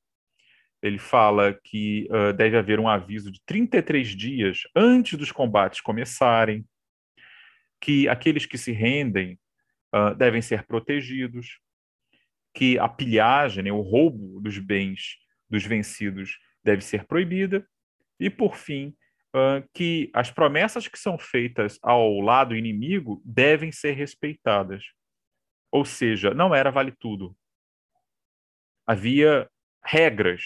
ele 0.81 0.97
fala 0.97 1.53
que 1.63 2.07
uh, 2.09 2.33
deve 2.33 2.57
haver 2.57 2.79
um 2.79 2.87
aviso 2.87 3.31
de 3.31 3.41
33 3.45 4.09
dias 4.09 4.61
antes 4.75 5.17
dos 5.17 5.31
combates 5.31 5.81
começarem, 5.81 6.65
que 7.81 8.07
aqueles 8.07 8.45
que 8.45 8.57
se 8.57 8.71
rendem 8.71 9.39
uh, 9.93 10.15
devem 10.15 10.41
ser 10.41 10.65
protegidos, 10.65 11.59
que 12.53 12.77
a 12.79 12.87
pilhagem, 12.87 13.63
né, 13.63 13.71
o 13.71 13.81
roubo 13.81 14.39
dos 14.41 14.57
bens 14.57 15.17
dos 15.49 15.63
vencidos 15.65 16.37
deve 16.63 16.81
ser 16.81 17.05
proibida, 17.05 17.67
e, 18.19 18.29
por 18.29 18.55
fim, 18.55 18.95
uh, 19.35 19.67
que 19.73 20.09
as 20.13 20.31
promessas 20.31 20.87
que 20.87 20.97
são 20.97 21.17
feitas 21.17 21.79
ao 21.81 22.19
lado 22.19 22.55
inimigo 22.55 23.21
devem 23.23 23.71
ser 23.71 23.91
respeitadas. 23.91 24.83
Ou 25.71 25.85
seja, 25.85 26.33
não 26.33 26.55
era 26.55 26.71
vale 26.71 26.91
tudo. 26.91 27.35
Havia 28.85 29.49
regras 29.83 30.43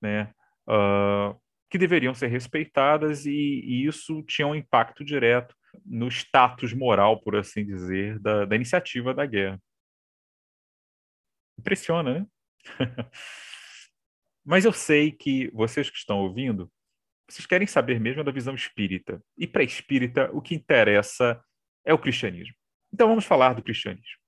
né, 0.00 0.32
uh, 0.68 1.38
que 1.68 1.78
deveriam 1.78 2.14
ser 2.14 2.28
respeitadas 2.28 3.26
e, 3.26 3.30
e, 3.30 3.86
isso 3.86 4.22
tinha 4.22 4.46
um 4.46 4.54
impacto 4.54 5.04
direto 5.04 5.54
no 5.84 6.08
status 6.08 6.72
moral, 6.72 7.20
por 7.20 7.34
assim 7.34 7.64
dizer, 7.64 8.18
da, 8.20 8.44
da 8.44 8.56
iniciativa 8.56 9.14
da 9.14 9.26
guerra. 9.26 9.60
Impressiona, 11.58 12.20
né? 12.20 12.26
Mas 14.44 14.64
eu 14.64 14.72
sei 14.72 15.12
que 15.12 15.50
vocês 15.52 15.88
que 15.88 15.96
estão 15.96 16.18
ouvindo 16.20 16.70
vocês 17.32 17.46
querem 17.46 17.66
saber 17.66 17.98
mesmo 17.98 18.22
da 18.22 18.30
visão 18.30 18.54
espírita. 18.54 19.22
E 19.36 19.46
para 19.46 19.62
espírita, 19.62 20.30
o 20.32 20.40
que 20.40 20.54
interessa 20.54 21.42
é 21.84 21.92
o 21.92 21.98
cristianismo. 21.98 22.54
Então 22.92 23.08
vamos 23.08 23.24
falar 23.24 23.54
do 23.54 23.62
cristianismo. 23.62 24.20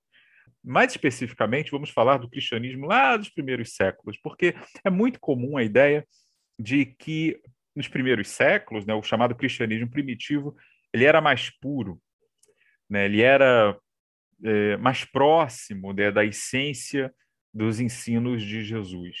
Mais 0.63 0.91
especificamente, 0.91 1.71
vamos 1.71 1.91
falar 1.91 2.17
do 2.17 2.29
cristianismo 2.29 2.87
lá 2.87 3.15
dos 3.15 3.29
primeiros 3.29 3.75
séculos, 3.75 4.17
porque 4.17 4.55
é 4.83 4.89
muito 4.89 5.19
comum 5.19 5.57
a 5.57 5.63
ideia 5.63 6.05
de 6.59 6.85
que 6.85 7.39
nos 7.75 7.87
primeiros 7.87 8.29
séculos, 8.29 8.85
né, 8.85 8.93
o 8.93 9.03
chamado 9.03 9.35
cristianismo 9.35 9.89
primitivo, 9.89 10.55
ele 10.93 11.03
era 11.03 11.21
mais 11.21 11.49
puro, 11.49 12.01
né, 12.89 13.05
ele 13.05 13.21
era 13.21 13.77
é, 14.43 14.77
mais 14.77 15.05
próximo 15.05 15.93
né, 15.93 16.09
da 16.11 16.25
essência 16.25 17.13
dos 17.53 17.79
ensinos 17.79 18.41
de 18.41 18.63
Jesus. 18.63 19.17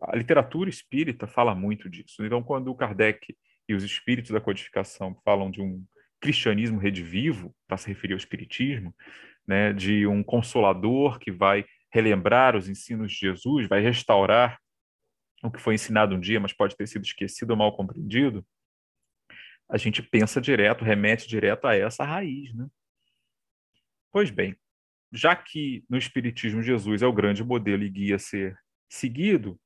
A 0.00 0.16
literatura 0.16 0.70
espírita 0.70 1.26
fala 1.26 1.54
muito 1.54 1.88
disso. 1.88 2.24
Então, 2.24 2.42
quando 2.42 2.68
o 2.68 2.74
Kardec 2.74 3.36
e 3.68 3.74
os 3.74 3.84
espíritos 3.84 4.30
da 4.30 4.40
codificação 4.40 5.14
falam 5.24 5.50
de 5.50 5.60
um 5.60 5.84
cristianismo 6.20 6.78
redivivo, 6.78 7.54
para 7.66 7.76
se 7.76 7.88
referir 7.88 8.14
ao 8.14 8.18
espiritismo, 8.18 8.94
né, 9.46 9.72
de 9.72 10.06
um 10.06 10.22
consolador 10.22 11.18
que 11.18 11.30
vai 11.30 11.64
relembrar 11.92 12.56
os 12.56 12.68
ensinos 12.68 13.12
de 13.12 13.18
Jesus, 13.18 13.68
vai 13.68 13.80
restaurar 13.80 14.58
o 15.42 15.50
que 15.50 15.60
foi 15.60 15.74
ensinado 15.74 16.14
um 16.14 16.20
dia, 16.20 16.38
mas 16.38 16.52
pode 16.52 16.76
ter 16.76 16.86
sido 16.86 17.04
esquecido 17.04 17.50
ou 17.50 17.56
mal 17.56 17.74
compreendido, 17.74 18.44
a 19.70 19.78
gente 19.78 20.02
pensa 20.02 20.40
direto, 20.40 20.84
remete 20.84 21.28
direto 21.28 21.66
a 21.66 21.76
essa 21.76 22.04
raiz, 22.04 22.52
né? 22.54 22.66
Pois 24.12 24.28
bem, 24.28 24.56
já 25.12 25.36
que 25.36 25.84
no 25.88 25.96
Espiritismo 25.96 26.62
Jesus 26.62 27.02
é 27.02 27.06
o 27.06 27.12
grande 27.12 27.44
modelo 27.44 27.84
e 27.84 27.88
guia 27.88 28.16
a 28.16 28.18
ser 28.18 28.58
seguido, 28.88 29.58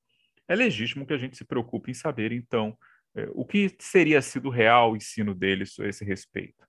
é 0.49 0.55
legítimo 0.55 1.07
que 1.07 1.13
a 1.13 1.19
gente 1.19 1.37
se 1.37 1.45
preocupe 1.45 1.91
em 1.91 1.95
saber, 1.95 2.33
então, 2.33 2.77
é, 3.17 3.29
o 3.33 3.45
que 3.45 3.71
teria 3.93 4.21
sido 4.21 4.51
real 4.51 4.93
o 4.93 4.97
ensino 4.97 5.35
deles 5.35 5.79
a 5.79 5.87
esse 5.87 6.05
respeito. 6.05 6.67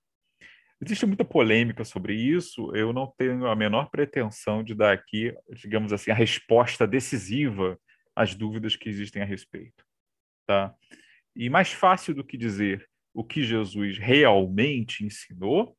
Existe 0.80 1.06
muita 1.06 1.24
polêmica 1.24 1.84
sobre 1.84 2.14
isso, 2.14 2.74
eu 2.74 2.92
não 2.92 3.12
tenho 3.16 3.46
a 3.46 3.56
menor 3.56 3.90
pretensão 3.90 4.62
de 4.62 4.74
dar 4.74 4.92
aqui, 4.92 5.34
digamos 5.54 5.92
assim, 5.92 6.10
a 6.10 6.14
resposta 6.14 6.86
decisiva 6.86 7.78
às 8.14 8.34
dúvidas 8.34 8.76
que 8.76 8.88
existem 8.88 9.22
a 9.22 9.24
respeito. 9.24 9.84
Tá? 10.46 10.74
E 11.34 11.48
mais 11.48 11.72
fácil 11.72 12.14
do 12.14 12.24
que 12.24 12.36
dizer 12.36 12.86
o 13.14 13.24
que 13.24 13.42
Jesus 13.42 13.98
realmente 13.98 15.04
ensinou, 15.04 15.76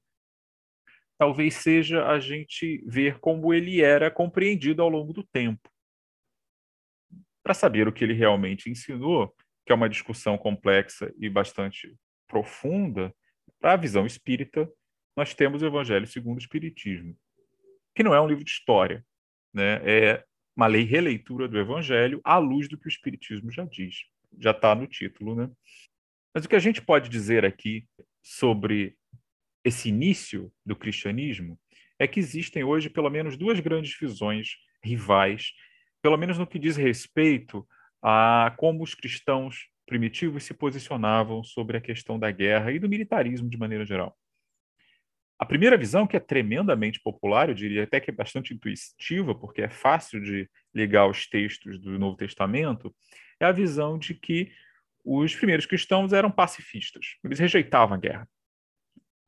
talvez 1.18 1.56
seja 1.56 2.08
a 2.08 2.20
gente 2.20 2.84
ver 2.88 3.20
como 3.20 3.54
ele 3.54 3.82
era 3.82 4.10
compreendido 4.10 4.82
ao 4.82 4.90
longo 4.90 5.14
do 5.14 5.24
tempo 5.24 5.70
para 7.48 7.54
saber 7.54 7.88
o 7.88 7.94
que 7.94 8.04
ele 8.04 8.14
realmente 8.14 8.70
ensinou, 8.70 9.34
que 9.66 9.72
é 9.72 9.76
uma 9.76 9.88
discussão 9.88 10.38
complexa 10.38 11.14
e 11.18 11.30
bastante 11.30 11.96
profunda, 12.28 13.16
para 13.58 13.72
a 13.72 13.78
visão 13.78 14.06
espírita, 14.06 14.70
nós 15.16 15.34
temos 15.34 15.62
o 15.62 15.66
Evangelho 15.66 16.06
segundo 16.06 16.36
o 16.36 16.42
Espiritismo, 16.42 17.16
que 17.96 18.04
não 18.04 18.14
é 18.14 18.20
um 18.20 18.28
livro 18.28 18.44
de 18.44 18.52
história, 18.52 19.02
né? 19.54 19.80
é 19.86 20.26
uma 20.58 20.68
lei 20.68 20.84
releitura 20.84 21.48
do 21.48 21.58
Evangelho 21.58 22.20
à 22.22 22.38
luz 22.38 22.68
do 22.68 22.78
que 22.78 22.86
o 22.86 22.90
Espiritismo 22.90 23.50
já 23.50 23.64
diz. 23.64 23.96
Já 24.38 24.52
está 24.52 24.76
no 24.76 24.86
título. 24.86 25.34
Né? 25.34 25.50
Mas 26.36 26.44
o 26.44 26.50
que 26.50 26.56
a 26.58 26.60
gente 26.60 26.82
pode 26.82 27.08
dizer 27.08 27.46
aqui 27.46 27.88
sobre 28.22 28.94
esse 29.64 29.88
início 29.88 30.52
do 30.66 30.76
cristianismo 30.76 31.58
é 31.98 32.06
que 32.06 32.20
existem 32.20 32.66
hoje 32.66 32.90
pelo 32.90 33.10
menos 33.10 33.38
duas 33.38 33.58
grandes 33.62 33.98
visões 33.98 34.58
rivais 34.84 35.54
pelo 36.02 36.18
menos 36.18 36.38
no 36.38 36.48
que 36.48 36.60
diz 36.60 36.76
respeito 36.76 37.68
a 38.02 38.54
como 38.58 38.84
os 38.84 38.94
cristãos 38.94 39.68
primitivos 39.86 40.44
se 40.44 40.54
posicionavam 40.54 41.44
sobre 41.44 41.78
a 41.78 41.82
questão 41.82 42.20
da 42.20 42.30
guerra 42.30 42.72
e 42.72 42.80
do 42.80 42.90
militarismo 42.90 43.50
de 43.50 43.58
maneira 43.58 43.86
geral. 43.86 44.18
A 45.40 45.46
primeira 45.46 45.78
visão, 45.78 46.08
que 46.08 46.18
é 46.18 46.20
tremendamente 46.20 47.00
popular, 47.00 47.48
eu 47.48 47.56
diria 47.56 47.84
até 47.84 48.00
que 48.00 48.10
é 48.10 48.14
bastante 48.14 48.54
intuitiva, 48.54 49.36
porque 49.36 49.62
é 49.62 49.70
fácil 49.70 50.20
de 50.20 50.50
ligar 50.74 51.08
os 51.08 51.28
textos 51.28 51.80
do 51.80 51.98
Novo 52.00 52.18
Testamento, 52.18 52.94
é 53.40 53.46
a 53.46 53.52
visão 53.52 54.00
de 54.00 54.16
que 54.16 54.52
os 55.06 55.36
primeiros 55.36 55.66
cristãos 55.66 56.12
eram 56.12 56.32
pacifistas. 56.32 57.16
Eles 57.24 57.40
rejeitavam 57.40 57.96
a 57.96 58.00
guerra. 58.00 58.28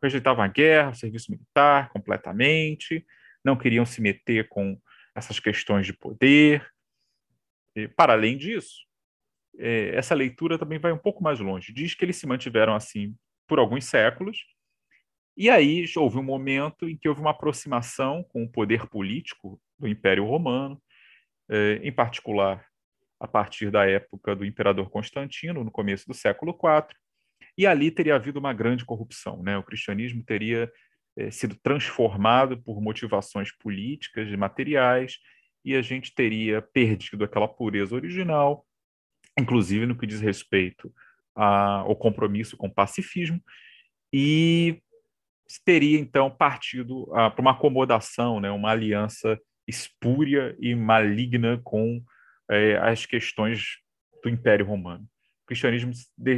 Rejeitavam 0.01 0.43
a 0.43 0.47
guerra, 0.47 0.89
o 0.89 0.95
serviço 0.95 1.31
militar 1.31 1.89
completamente, 1.89 3.05
não 3.45 3.55
queriam 3.55 3.85
se 3.85 4.01
meter 4.01 4.49
com 4.49 4.79
essas 5.19 5.39
questões 5.39 5.85
de 5.85 5.93
poder. 5.93 6.67
E, 7.75 7.87
para 7.87 8.13
além 8.13 8.37
disso, 8.37 8.85
é, 9.57 9.95
essa 9.95 10.15
leitura 10.15 10.57
também 10.57 10.79
vai 10.79 10.91
um 10.91 10.97
pouco 10.97 11.23
mais 11.23 11.39
longe. 11.39 11.71
Diz 11.71 11.93
que 11.93 12.03
eles 12.03 12.17
se 12.17 12.27
mantiveram 12.27 12.75
assim 12.75 13.15
por 13.47 13.59
alguns 13.59 13.85
séculos, 13.85 14.37
e 15.35 15.49
aí 15.49 15.85
houve 15.95 16.17
um 16.17 16.23
momento 16.23 16.87
em 16.89 16.97
que 16.97 17.07
houve 17.07 17.21
uma 17.21 17.31
aproximação 17.31 18.23
com 18.23 18.43
o 18.43 18.49
poder 18.49 18.87
político 18.87 19.59
do 19.77 19.87
Império 19.87 20.25
Romano, 20.25 20.81
é, 21.49 21.79
em 21.81 21.91
particular 21.91 22.65
a 23.19 23.27
partir 23.27 23.71
da 23.71 23.85
época 23.85 24.35
do 24.35 24.45
imperador 24.45 24.89
Constantino, 24.89 25.63
no 25.63 25.71
começo 25.71 26.07
do 26.07 26.13
século 26.13 26.51
IV, 26.51 26.95
e 27.57 27.65
ali 27.65 27.91
teria 27.91 28.15
havido 28.15 28.39
uma 28.39 28.53
grande 28.53 28.85
corrupção. 28.85 29.41
Né? 29.41 29.57
O 29.57 29.63
cristianismo 29.63 30.23
teria 30.23 30.71
é, 31.17 31.31
sido 31.31 31.55
transformado 31.61 32.61
por 32.61 32.81
motivações 32.81 33.51
políticas 33.51 34.29
e 34.29 34.37
materiais, 34.37 35.17
e 35.63 35.75
a 35.75 35.81
gente 35.81 36.13
teria 36.13 36.61
perdido 36.61 37.23
aquela 37.23 37.47
pureza 37.47 37.95
original, 37.95 38.65
inclusive 39.37 39.85
no 39.85 39.97
que 39.97 40.07
diz 40.07 40.21
respeito 40.21 40.93
a, 41.35 41.83
o 41.85 41.95
compromisso 41.95 42.57
com 42.57 42.67
o 42.67 42.73
pacifismo 42.73 43.41
e 44.11 44.81
teria 45.65 45.99
então 45.99 46.29
partido 46.29 47.07
para 47.07 47.41
uma 47.41 47.51
acomodação, 47.51 48.39
né, 48.39 48.51
uma 48.51 48.71
aliança 48.71 49.39
espúria 49.67 50.55
e 50.59 50.73
maligna 50.75 51.59
com 51.63 52.03
eh, 52.49 52.77
as 52.77 53.05
questões 53.05 53.77
do 54.23 54.29
Império 54.29 54.65
Romano. 54.65 55.03
O 55.43 55.47
cristianismo 55.47 55.91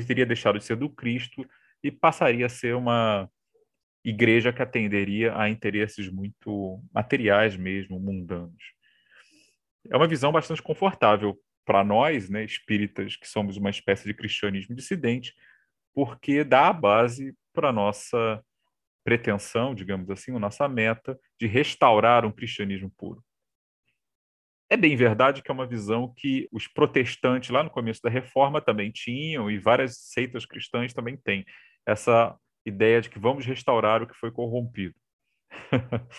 teria 0.07 0.25
deixado 0.25 0.59
de 0.59 0.65
ser 0.65 0.75
do 0.75 0.89
Cristo 0.89 1.45
e 1.83 1.91
passaria 1.91 2.45
a 2.45 2.49
ser 2.49 2.75
uma 2.75 3.29
igreja 4.03 4.51
que 4.51 4.61
atenderia 4.61 5.37
a 5.37 5.49
interesses 5.49 6.09
muito 6.09 6.81
materiais 6.93 7.55
mesmo, 7.55 7.99
mundanos. 7.99 8.73
É 9.89 9.95
uma 9.95 10.07
visão 10.07 10.31
bastante 10.31 10.61
confortável 10.61 11.37
para 11.65 11.83
nós, 11.83 12.29
né, 12.29 12.43
espíritas, 12.43 13.15
que 13.15 13.27
somos 13.27 13.57
uma 13.57 13.69
espécie 13.69 14.05
de 14.05 14.13
cristianismo 14.13 14.75
dissidente, 14.75 15.33
porque 15.93 16.43
dá 16.43 16.69
a 16.69 16.73
base 16.73 17.35
para 17.53 17.71
nossa 17.71 18.43
pretensão, 19.03 19.73
digamos 19.73 20.09
assim, 20.09 20.35
a 20.35 20.39
nossa 20.39 20.67
meta 20.67 21.19
de 21.39 21.47
restaurar 21.47 22.25
um 22.25 22.31
cristianismo 22.31 22.91
puro. 22.97 23.23
É 24.69 24.77
bem 24.77 24.95
verdade 24.95 25.41
que 25.41 25.51
é 25.51 25.53
uma 25.53 25.67
visão 25.67 26.13
que 26.15 26.47
os 26.51 26.67
protestantes, 26.67 27.49
lá 27.49 27.61
no 27.61 27.69
começo 27.69 28.01
da 28.01 28.09
reforma, 28.09 28.61
também 28.61 28.89
tinham, 28.89 29.51
e 29.51 29.59
várias 29.59 29.97
seitas 29.97 30.45
cristãs 30.45 30.93
também 30.93 31.17
têm, 31.17 31.45
essa 31.85 32.37
ideia 32.65 33.01
de 33.01 33.09
que 33.09 33.19
vamos 33.19 33.45
restaurar 33.45 34.01
o 34.01 34.07
que 34.07 34.15
foi 34.15 34.31
corrompido. 34.31 34.95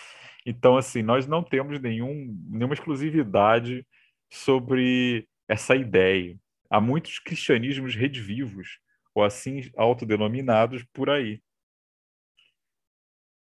então, 0.45 0.77
assim, 0.77 1.01
nós 1.01 1.27
não 1.27 1.43
temos 1.43 1.79
nenhum, 1.79 2.35
nenhuma 2.49 2.73
exclusividade 2.73 3.85
sobre 4.31 5.27
essa 5.47 5.75
ideia. 5.75 6.37
Há 6.69 6.81
muitos 6.81 7.19
cristianismos 7.19 7.95
redivivos, 7.95 8.79
ou 9.13 9.23
assim 9.23 9.69
autodenominados, 9.77 10.83
por 10.91 11.09
aí. 11.09 11.41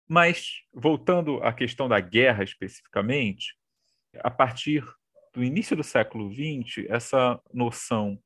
Mas, 0.08 0.62
voltando 0.74 1.42
à 1.42 1.52
questão 1.52 1.88
da 1.88 2.00
guerra 2.00 2.44
especificamente, 2.44 3.56
a 4.18 4.30
partir 4.30 4.84
do 5.32 5.42
início 5.42 5.74
do 5.76 5.82
século 5.82 6.30
XX, 6.30 6.86
essa 6.88 7.40
noção 7.52 8.20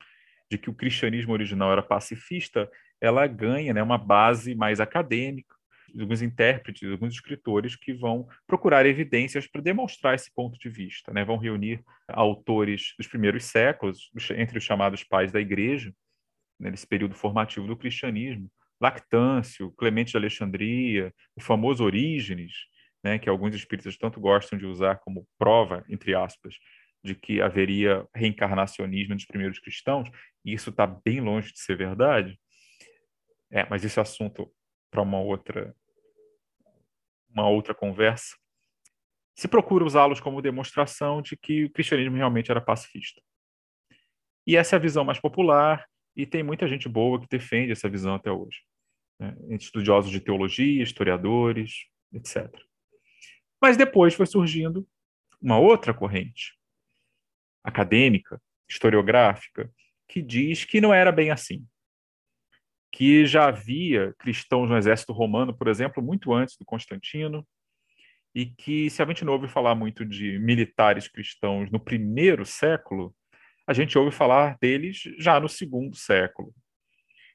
de 0.50 0.58
que 0.58 0.70
o 0.70 0.74
cristianismo 0.74 1.32
original 1.32 1.70
era 1.70 1.82
pacifista, 1.82 2.70
ela 3.06 3.26
ganha 3.26 3.72
né, 3.72 3.82
uma 3.82 3.98
base 3.98 4.54
mais 4.54 4.80
acadêmica, 4.80 5.54
alguns 5.98 6.20
intérpretes, 6.20 6.90
alguns 6.90 7.14
escritores 7.14 7.74
que 7.74 7.92
vão 7.94 8.28
procurar 8.46 8.84
evidências 8.84 9.46
para 9.46 9.62
demonstrar 9.62 10.14
esse 10.14 10.32
ponto 10.34 10.58
de 10.58 10.68
vista. 10.68 11.12
Né? 11.12 11.24
Vão 11.24 11.38
reunir 11.38 11.82
autores 12.08 12.94
dos 12.98 13.06
primeiros 13.06 13.44
séculos, 13.44 14.10
entre 14.36 14.58
os 14.58 14.64
chamados 14.64 15.02
pais 15.02 15.32
da 15.32 15.40
igreja, 15.40 15.92
né, 16.58 16.70
nesse 16.70 16.86
período 16.86 17.14
formativo 17.14 17.66
do 17.66 17.76
cristianismo, 17.76 18.50
Lactâncio, 18.80 19.72
Clemente 19.72 20.10
de 20.10 20.16
Alexandria, 20.16 21.12
o 21.34 21.40
famoso 21.40 21.84
Orígenes, 21.84 22.52
né, 23.02 23.18
que 23.18 23.28
alguns 23.28 23.54
espíritas 23.54 23.96
tanto 23.96 24.20
gostam 24.20 24.58
de 24.58 24.66
usar 24.66 24.96
como 24.96 25.26
prova, 25.38 25.84
entre 25.88 26.14
aspas, 26.14 26.56
de 27.02 27.14
que 27.14 27.40
haveria 27.40 28.06
reencarnacionismo 28.14 29.14
dos 29.14 29.24
primeiros 29.24 29.58
cristãos, 29.58 30.10
e 30.44 30.52
isso 30.52 30.70
está 30.70 30.86
bem 30.86 31.20
longe 31.20 31.52
de 31.52 31.60
ser 31.60 31.76
verdade. 31.76 32.38
É, 33.56 33.66
mas 33.70 33.82
esse 33.82 33.98
assunto 33.98 34.52
para 34.90 35.00
uma 35.00 35.18
outra 35.18 35.74
uma 37.30 37.48
outra 37.48 37.74
conversa. 37.74 38.36
Se 39.34 39.48
procura 39.48 39.84
usá-los 39.84 40.20
como 40.20 40.42
demonstração 40.42 41.22
de 41.22 41.36
que 41.36 41.64
o 41.64 41.70
cristianismo 41.70 42.16
realmente 42.16 42.50
era 42.50 42.60
pacifista. 42.60 43.20
E 44.46 44.56
essa 44.56 44.76
é 44.76 44.78
a 44.78 44.80
visão 44.80 45.04
mais 45.04 45.18
popular, 45.18 45.86
e 46.14 46.26
tem 46.26 46.42
muita 46.42 46.68
gente 46.68 46.88
boa 46.88 47.20
que 47.20 47.28
defende 47.28 47.72
essa 47.72 47.88
visão 47.88 48.14
até 48.14 48.30
hoje. 48.30 48.62
Né? 49.18 49.34
Estudiosos 49.50 50.10
de 50.10 50.20
teologia, 50.20 50.82
historiadores, 50.82 51.86
etc. 52.12 52.50
Mas 53.60 53.76
depois 53.76 54.14
foi 54.14 54.26
surgindo 54.26 54.86
uma 55.40 55.58
outra 55.58 55.92
corrente 55.94 56.54
acadêmica, 57.64 58.40
historiográfica, 58.68 59.70
que 60.08 60.22
diz 60.22 60.64
que 60.64 60.80
não 60.80 60.94
era 60.94 61.10
bem 61.10 61.30
assim. 61.30 61.66
Que 62.96 63.26
já 63.26 63.48
havia 63.48 64.14
cristãos 64.18 64.70
no 64.70 64.76
exército 64.78 65.12
romano, 65.12 65.54
por 65.54 65.68
exemplo, 65.68 66.02
muito 66.02 66.32
antes 66.32 66.56
do 66.56 66.64
Constantino, 66.64 67.46
e 68.34 68.46
que, 68.46 68.88
se 68.88 69.02
a 69.02 69.06
gente 69.06 69.22
não 69.22 69.34
ouve 69.34 69.48
falar 69.48 69.74
muito 69.74 70.02
de 70.02 70.38
militares 70.38 71.06
cristãos 71.06 71.70
no 71.70 71.78
primeiro 71.78 72.46
século, 72.46 73.14
a 73.66 73.74
gente 73.74 73.98
ouve 73.98 74.10
falar 74.10 74.56
deles 74.58 75.02
já 75.18 75.38
no 75.38 75.46
segundo 75.46 75.94
século. 75.94 76.54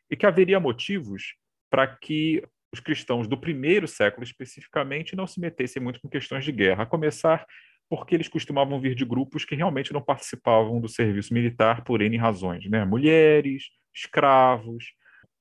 E 0.09 0.15
que 0.15 0.25
haveria 0.25 0.59
motivos 0.59 1.35
para 1.69 1.85
que 1.85 2.43
os 2.73 2.79
cristãos 2.79 3.27
do 3.27 3.37
primeiro 3.37 3.87
século, 3.87 4.23
especificamente, 4.23 5.15
não 5.15 5.27
se 5.27 5.39
metessem 5.39 5.79
muito 5.79 6.01
com 6.01 6.09
questões 6.09 6.43
de 6.43 6.51
guerra, 6.51 6.83
a 6.83 6.87
começar 6.87 7.45
porque 7.87 8.15
eles 8.15 8.27
costumavam 8.27 8.81
vir 8.81 8.95
de 8.95 9.05
grupos 9.05 9.45
que 9.45 9.53
realmente 9.53 9.93
não 9.93 10.01
participavam 10.01 10.81
do 10.81 10.89
serviço 10.89 11.31
militar 11.31 11.83
por 11.83 12.01
N 12.01 12.17
razões, 12.17 12.67
né? 12.67 12.83
Mulheres, 12.83 13.65
escravos, 13.93 14.85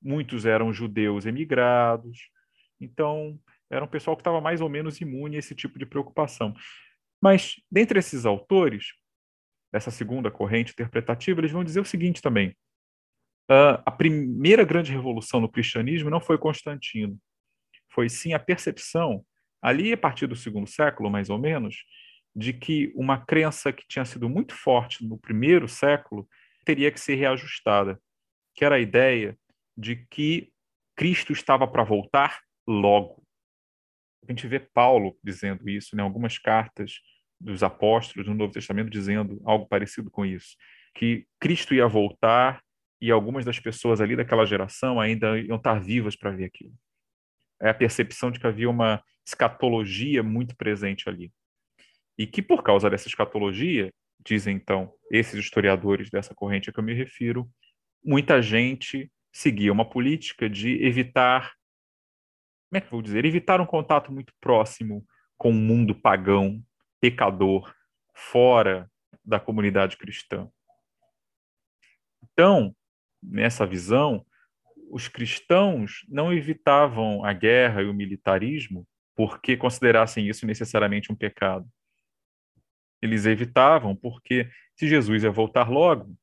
muitos 0.01 0.45
eram 0.45 0.73
judeus 0.73 1.25
emigrados, 1.25 2.29
então 2.79 3.39
era 3.69 3.85
um 3.85 3.87
pessoal 3.87 4.17
que 4.17 4.21
estava 4.21 4.41
mais 4.41 4.59
ou 4.59 4.69
menos 4.69 4.99
imune 4.99 5.35
a 5.35 5.39
esse 5.39 5.55
tipo 5.55 5.79
de 5.79 5.85
preocupação. 5.85 6.53
Mas, 7.21 7.55
dentre 7.71 7.99
esses 7.99 8.25
autores, 8.25 8.87
dessa 9.71 9.91
segunda 9.91 10.29
corrente 10.29 10.73
interpretativa, 10.73 11.39
eles 11.39 11.51
vão 11.51 11.63
dizer 11.63 11.79
o 11.79 11.85
seguinte 11.85 12.21
também: 12.21 12.49
uh, 13.49 13.79
a 13.85 13.91
primeira 13.91 14.65
grande 14.65 14.91
revolução 14.91 15.39
no 15.39 15.49
cristianismo 15.49 16.09
não 16.09 16.19
foi 16.19 16.37
Constantino, 16.37 17.17
foi 17.89 18.09
sim 18.09 18.33
a 18.33 18.39
percepção, 18.39 19.23
ali 19.61 19.93
a 19.93 19.97
partir 19.97 20.27
do 20.27 20.35
segundo 20.35 20.67
século, 20.67 21.09
mais 21.09 21.29
ou 21.29 21.37
menos, 21.37 21.75
de 22.35 22.53
que 22.53 22.91
uma 22.95 23.23
crença 23.23 23.71
que 23.71 23.87
tinha 23.87 24.05
sido 24.05 24.27
muito 24.27 24.53
forte 24.53 25.05
no 25.05 25.17
primeiro 25.17 25.67
século 25.67 26.27
teria 26.65 26.91
que 26.91 26.99
ser 26.99 27.15
reajustada, 27.15 28.01
que 28.55 28.65
era 28.65 28.75
a 28.75 28.79
ideia 28.79 29.37
de 29.77 30.05
que 30.09 30.51
Cristo 30.95 31.33
estava 31.33 31.67
para 31.67 31.83
voltar 31.83 32.41
logo. 32.67 33.23
A 34.27 34.31
gente 34.31 34.47
vê 34.47 34.59
Paulo 34.59 35.17
dizendo 35.23 35.67
isso 35.69 35.95
em 35.95 35.97
né? 35.97 36.03
algumas 36.03 36.37
cartas 36.37 36.99
dos 37.39 37.63
apóstolos 37.63 38.27
no 38.27 38.35
Novo 38.35 38.53
Testamento 38.53 38.89
dizendo 38.89 39.41
algo 39.43 39.65
parecido 39.67 40.11
com 40.11 40.25
isso, 40.25 40.55
que 40.93 41.25
Cristo 41.39 41.73
ia 41.73 41.87
voltar 41.87 42.61
e 43.01 43.09
algumas 43.09 43.43
das 43.43 43.59
pessoas 43.59 43.99
ali 43.99 44.15
daquela 44.15 44.45
geração 44.45 44.99
ainda 44.99 45.39
iam 45.39 45.57
estar 45.57 45.79
vivas 45.79 46.15
para 46.15 46.29
ver 46.31 46.45
aquilo. 46.45 46.73
É 47.59 47.69
a 47.69 47.73
percepção 47.73 48.29
de 48.29 48.39
que 48.39 48.45
havia 48.45 48.69
uma 48.69 49.03
escatologia 49.25 50.21
muito 50.21 50.55
presente 50.55 51.09
ali. 51.09 51.31
E 52.17 52.27
que 52.27 52.41
por 52.41 52.61
causa 52.61 52.89
dessa 52.89 53.07
escatologia, 53.07 53.91
dizem 54.23 54.55
então 54.55 54.93
esses 55.09 55.33
historiadores 55.33 56.11
dessa 56.11 56.35
corrente 56.35 56.69
a 56.69 56.73
que 56.73 56.79
eu 56.79 56.83
me 56.83 56.93
refiro, 56.93 57.49
muita 58.03 58.41
gente 58.41 59.11
seguia 59.31 59.71
uma 59.71 59.87
política 59.87 60.49
de 60.49 60.83
evitar, 60.83 61.53
como 62.69 62.77
é 62.77 62.81
que 62.81 62.87
eu 62.87 62.91
vou 62.91 63.01
dizer, 63.01 63.25
evitar 63.25 63.61
um 63.61 63.65
contato 63.65 64.11
muito 64.11 64.33
próximo 64.39 65.05
com 65.37 65.49
o 65.49 65.53
mundo 65.53 65.95
pagão 65.95 66.63
pecador 66.99 67.73
fora 68.13 68.89
da 69.23 69.39
comunidade 69.39 69.97
cristã. 69.97 70.49
Então, 72.23 72.75
nessa 73.21 73.65
visão, 73.65 74.25
os 74.89 75.07
cristãos 75.07 76.05
não 76.09 76.33
evitavam 76.33 77.23
a 77.23 77.33
guerra 77.33 77.81
e 77.81 77.85
o 77.85 77.93
militarismo 77.93 78.87
porque 79.15 79.57
considerassem 79.57 80.27
isso 80.27 80.45
necessariamente 80.45 81.11
um 81.11 81.15
pecado. 81.15 81.67
Eles 83.01 83.25
evitavam 83.25 83.95
porque, 83.95 84.49
se 84.75 84.87
Jesus 84.87 85.23
ia 85.23 85.31
voltar 85.31 85.69
logo, 85.69 86.15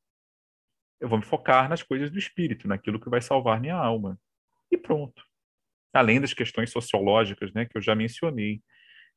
eu 1.00 1.08
vou 1.08 1.18
me 1.18 1.24
focar 1.24 1.68
nas 1.68 1.82
coisas 1.82 2.10
do 2.10 2.18
espírito, 2.18 2.66
naquilo 2.66 3.00
que 3.00 3.08
vai 3.08 3.20
salvar 3.20 3.60
minha 3.60 3.76
alma. 3.76 4.18
E 4.70 4.76
pronto. 4.76 5.22
Além 5.92 6.20
das 6.20 6.34
questões 6.34 6.70
sociológicas, 6.70 7.52
né, 7.52 7.64
que 7.64 7.76
eu 7.76 7.82
já 7.82 7.94
mencionei, 7.94 8.62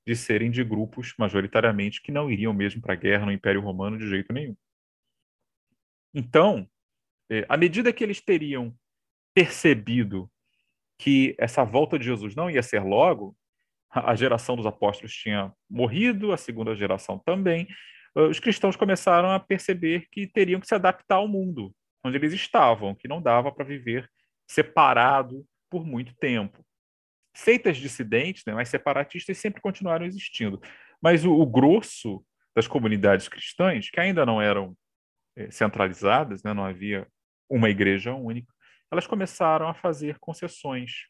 de 0.06 0.16
serem 0.16 0.50
de 0.50 0.64
grupos, 0.64 1.14
majoritariamente, 1.18 2.02
que 2.02 2.12
não 2.12 2.30
iriam 2.30 2.54
mesmo 2.54 2.82
para 2.82 2.94
a 2.94 2.98
guerra 2.98 3.26
no 3.26 3.32
Império 3.32 3.62
Romano 3.62 3.98
de 3.98 4.08
jeito 4.08 4.34
nenhum. 4.34 4.56
Então, 6.14 6.68
é, 7.30 7.46
à 7.48 7.56
medida 7.56 7.94
que 7.94 8.04
eles 8.04 8.20
teriam 8.20 8.76
percebido 9.34 10.30
que 10.98 11.36
essa 11.38 11.64
volta 11.64 11.98
de 11.98 12.06
Jesus 12.06 12.36
não 12.36 12.50
ia 12.50 12.62
ser 12.62 12.84
logo, 12.84 13.36
a 13.90 14.16
geração 14.16 14.56
dos 14.56 14.66
apóstolos 14.66 15.14
tinha 15.14 15.54
morrido, 15.70 16.32
a 16.32 16.38
segunda 16.38 16.76
geração 16.76 17.20
também, 17.20 17.68
os 18.16 18.40
cristãos 18.40 18.76
começaram 18.76 19.32
a 19.32 19.40
perceber 19.40 20.08
que 20.12 20.28
teriam 20.28 20.60
que 20.60 20.68
se 20.68 20.76
adaptar 20.76 21.16
ao 21.16 21.28
mundo 21.28 21.74
onde 22.04 22.18
eles 22.18 22.34
estavam, 22.34 22.96
que 22.96 23.08
não 23.08 23.22
dava 23.22 23.52
para 23.52 23.64
viver 23.64 24.10
separado 24.48 25.46
por 25.70 25.86
muito 25.86 26.14
tempo. 26.16 26.66
Seitas 27.34 27.78
dissidentes, 27.78 28.44
né, 28.46 28.54
mas 28.54 28.70
separatistas, 28.70 29.38
sempre 29.38 29.62
continuaram 29.62 30.06
existindo. 30.06 30.62
Mas 31.02 31.24
o, 31.24 31.32
o 31.32 31.46
grosso 31.46 32.24
das 32.56 32.68
comunidades 32.68 33.30
cristãs, 33.30 33.90
que 33.90 34.00
ainda 34.00 34.26
não 34.26 34.42
eram 34.42 34.76
é, 35.38 35.50
centralizadas, 35.50 36.44
né, 36.44 36.54
não 36.54 36.66
havia 36.66 37.08
uma 37.50 37.70
igreja 37.70 38.14
única, 38.14 38.54
elas 38.92 39.08
começaram 39.08 39.68
a 39.68 39.74
fazer 39.74 40.20
concessões. 40.20 41.08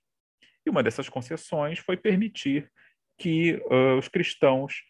E 0.65 0.69
uma 0.69 0.83
dessas 0.83 1.09
concessões 1.09 1.79
foi 1.79 1.97
permitir 1.97 2.71
que 3.17 3.53
uh, 3.71 3.97
os 3.97 4.07
cristãos, 4.07 4.83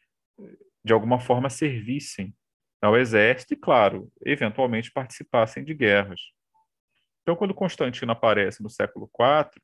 de 0.83 0.93
alguma 0.93 1.19
forma, 1.19 1.49
servissem 1.49 2.33
ao 2.81 2.97
exército 2.97 3.53
e, 3.53 3.57
claro, 3.57 4.11
eventualmente 4.25 4.91
participassem 4.91 5.63
de 5.63 5.73
guerras. 5.73 6.21
Então, 7.21 7.35
quando 7.35 7.53
Constantino 7.53 8.11
aparece 8.11 8.63
no 8.63 8.69
século 8.69 9.09
IV, 9.19 9.61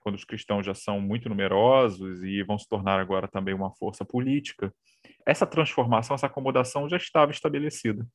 quando 0.00 0.14
os 0.14 0.24
cristãos 0.24 0.64
já 0.64 0.74
são 0.74 1.00
muito 1.00 1.28
numerosos 1.28 2.22
e 2.22 2.42
vão 2.42 2.58
se 2.58 2.68
tornar 2.68 3.00
agora 3.00 3.26
também 3.26 3.54
uma 3.54 3.74
força 3.74 4.04
política, 4.04 4.72
essa 5.26 5.46
transformação, 5.46 6.14
essa 6.14 6.26
acomodação 6.26 6.88
já 6.88 6.96
estava 6.96 7.32
estabelecida. 7.32 8.06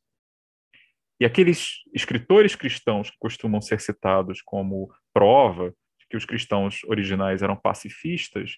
E 1.20 1.26
aqueles 1.26 1.84
escritores 1.94 2.56
cristãos 2.56 3.10
que 3.10 3.18
costumam 3.20 3.62
ser 3.62 3.80
citados 3.80 4.42
como 4.42 4.94
prova 5.14 5.70
de 6.00 6.08
que 6.10 6.18
os 6.18 6.26
cristãos 6.26 6.84
originais 6.86 7.42
eram 7.42 7.56
pacifistas, 7.56 8.58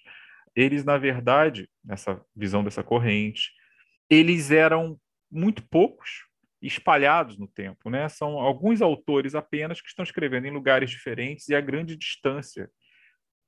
eles, 0.56 0.84
na 0.84 0.98
verdade, 0.98 1.70
nessa 1.84 2.24
visão 2.36 2.64
dessa 2.64 2.84
corrente, 2.84 3.52
eles 4.10 4.52
eram 4.52 5.00
muito 5.30 5.68
poucos 5.68 6.26
espalhados 6.62 7.38
no 7.38 7.48
tempo, 7.48 7.90
né? 7.90 8.08
São 8.10 8.40
alguns 8.40 8.82
autores 8.82 9.36
apenas 9.36 9.82
que 9.82 9.90
estão 9.90 10.04
escrevendo 10.04 10.48
em 10.48 10.52
lugares 10.52 10.90
diferentes 10.90 11.50
e 11.50 11.56
a 11.56 11.62
grande 11.62 11.96
distância 11.96 12.70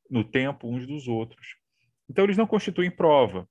no 0.10 0.24
tempo 0.24 0.70
uns 0.70 0.86
dos 0.86 1.08
outros. 1.08 1.56
Então 2.10 2.24
eles 2.24 2.38
não 2.38 2.48
constituem 2.48 2.92
prova. 2.92 3.48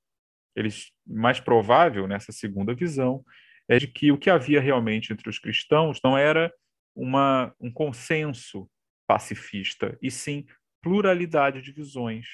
Eles 0.55 0.91
mais 1.07 1.41
provável 1.41 2.07
nessa 2.07 2.33
segunda 2.33 2.75
visão 2.75 3.25
é 3.69 3.79
de 3.79 3.87
que 3.87 4.13
o 4.13 4.19
que 4.19 4.31
havia 4.31 4.61
realmente 4.61 5.13
entre 5.13 5.29
os 5.29 5.39
cristãos 5.39 6.01
não 6.03 6.17
era 6.17 6.53
uma, 6.95 7.55
um 7.61 7.71
consenso 7.71 8.71
pacifista, 9.07 9.97
e 10.01 10.11
sim 10.11 10.47
pluralidade 10.83 11.61
de 11.61 11.73
visões, 11.73 12.27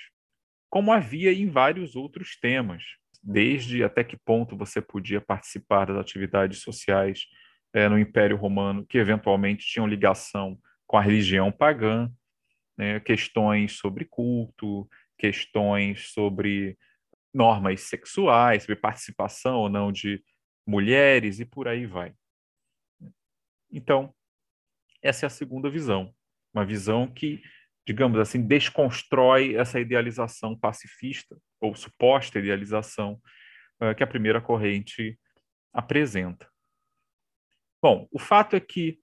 como 0.73 0.91
havia 0.91 1.31
em 1.35 1.51
vários 1.51 1.95
outros 1.95 2.35
temas 2.35 2.83
desde 3.23 3.85
até 3.85 4.03
que 4.03 4.17
ponto 4.17 4.57
você 4.57 4.81
podia 4.81 5.21
participar 5.21 5.85
das 5.85 5.99
atividades 5.99 6.63
sociais 6.63 7.27
é, 7.75 7.91
no 7.91 7.99
Império 7.99 8.39
Romano, 8.39 8.87
que 8.87 8.97
eventualmente 8.97 9.67
tinham 9.67 9.87
ligação 9.87 10.59
com 10.87 10.97
a 10.97 11.03
religião 11.03 11.53
pagã, 11.53 12.11
né, 12.75 12.99
questões 13.01 13.73
sobre 13.77 14.07
culto, 14.07 14.89
questões 15.19 16.11
sobre 16.11 16.79
normas 17.35 17.83
sexuais, 17.83 18.63
sobre 18.63 18.77
participação 18.77 19.59
ou 19.59 19.69
não 19.69 19.93
de 19.93 20.25
mulheres 20.67 21.39
e 21.39 21.45
por 21.45 21.69
aí 21.69 21.85
vai. 21.85 22.15
Então, 23.71 24.15
essa 25.03 25.27
é 25.27 25.29
a 25.29 25.31
segunda 25.31 25.69
visão, 25.69 26.15
uma 26.55 26.65
visão 26.65 27.07
que 27.07 27.43
digamos 27.87 28.19
assim, 28.19 28.41
desconstrói 28.41 29.57
essa 29.57 29.81
idealização 29.81 30.57
pacifista, 30.57 31.37
ou 31.61 31.75
suposta 31.75 32.39
idealização, 32.39 33.21
uh, 33.81 33.95
que 33.95 34.03
a 34.03 34.07
primeira 34.07 34.41
corrente 34.41 35.19
apresenta. 35.73 36.49
Bom, 37.83 38.07
o 38.13 38.19
fato 38.19 38.55
é 38.55 38.61
que, 38.61 39.01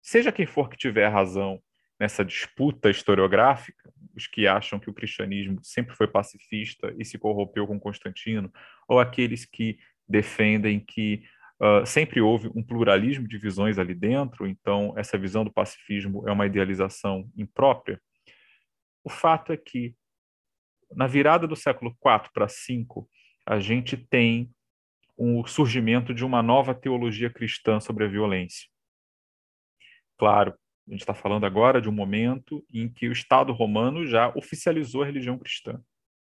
seja 0.00 0.32
quem 0.32 0.46
for 0.46 0.68
que 0.68 0.76
tiver 0.76 1.08
razão 1.08 1.62
nessa 2.00 2.24
disputa 2.24 2.90
historiográfica, 2.90 3.92
os 4.14 4.26
que 4.26 4.46
acham 4.46 4.80
que 4.80 4.90
o 4.90 4.94
cristianismo 4.94 5.60
sempre 5.62 5.94
foi 5.94 6.08
pacifista 6.08 6.92
e 6.98 7.04
se 7.04 7.16
corrompeu 7.16 7.66
com 7.66 7.78
Constantino, 7.78 8.52
ou 8.88 8.98
aqueles 8.98 9.44
que 9.44 9.78
defendem 10.08 10.80
que 10.80 11.22
uh, 11.62 11.86
sempre 11.86 12.20
houve 12.20 12.50
um 12.54 12.62
pluralismo 12.62 13.28
de 13.28 13.38
visões 13.38 13.78
ali 13.78 13.94
dentro, 13.94 14.46
então 14.46 14.92
essa 14.96 15.16
visão 15.16 15.44
do 15.44 15.52
pacifismo 15.52 16.28
é 16.28 16.32
uma 16.32 16.46
idealização 16.46 17.30
imprópria. 17.36 18.00
O 19.04 19.08
fato 19.08 19.52
é 19.52 19.56
que, 19.56 19.94
na 20.90 21.06
virada 21.06 21.46
do 21.46 21.56
século 21.56 21.90
IV 21.90 22.30
para 22.34 22.46
V, 22.46 22.86
a 23.46 23.60
gente 23.60 23.96
tem 23.96 24.52
o 25.16 25.46
surgimento 25.46 26.12
de 26.12 26.24
uma 26.24 26.42
nova 26.42 26.74
teologia 26.74 27.30
cristã 27.30 27.78
sobre 27.80 28.04
a 28.04 28.08
violência. 28.08 28.68
Claro, 30.18 30.54
a 30.88 30.90
gente 30.90 31.00
está 31.00 31.14
falando 31.14 31.46
agora 31.46 31.80
de 31.80 31.88
um 31.88 31.92
momento 31.92 32.64
em 32.72 32.88
que 32.88 33.08
o 33.08 33.12
Estado 33.12 33.52
romano 33.52 34.06
já 34.06 34.32
oficializou 34.36 35.02
a 35.02 35.06
religião 35.06 35.38
cristã, 35.38 35.80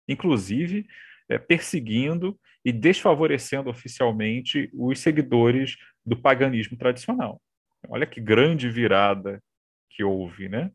inclusive 0.08 0.88
é, 1.30 1.38
perseguindo 1.38 2.40
e 2.64 2.72
desfavorecendo 2.72 3.70
oficialmente 3.70 4.70
os 4.74 5.00
seguidores 5.00 5.78
do 6.06 6.20
paganismo 6.20 6.78
tradicional. 6.78 7.42
Olha 7.90 8.06
que 8.06 8.20
grande 8.20 8.70
virada 8.70 9.42
que 9.90 10.04
houve, 10.04 10.50
né? 10.50 10.72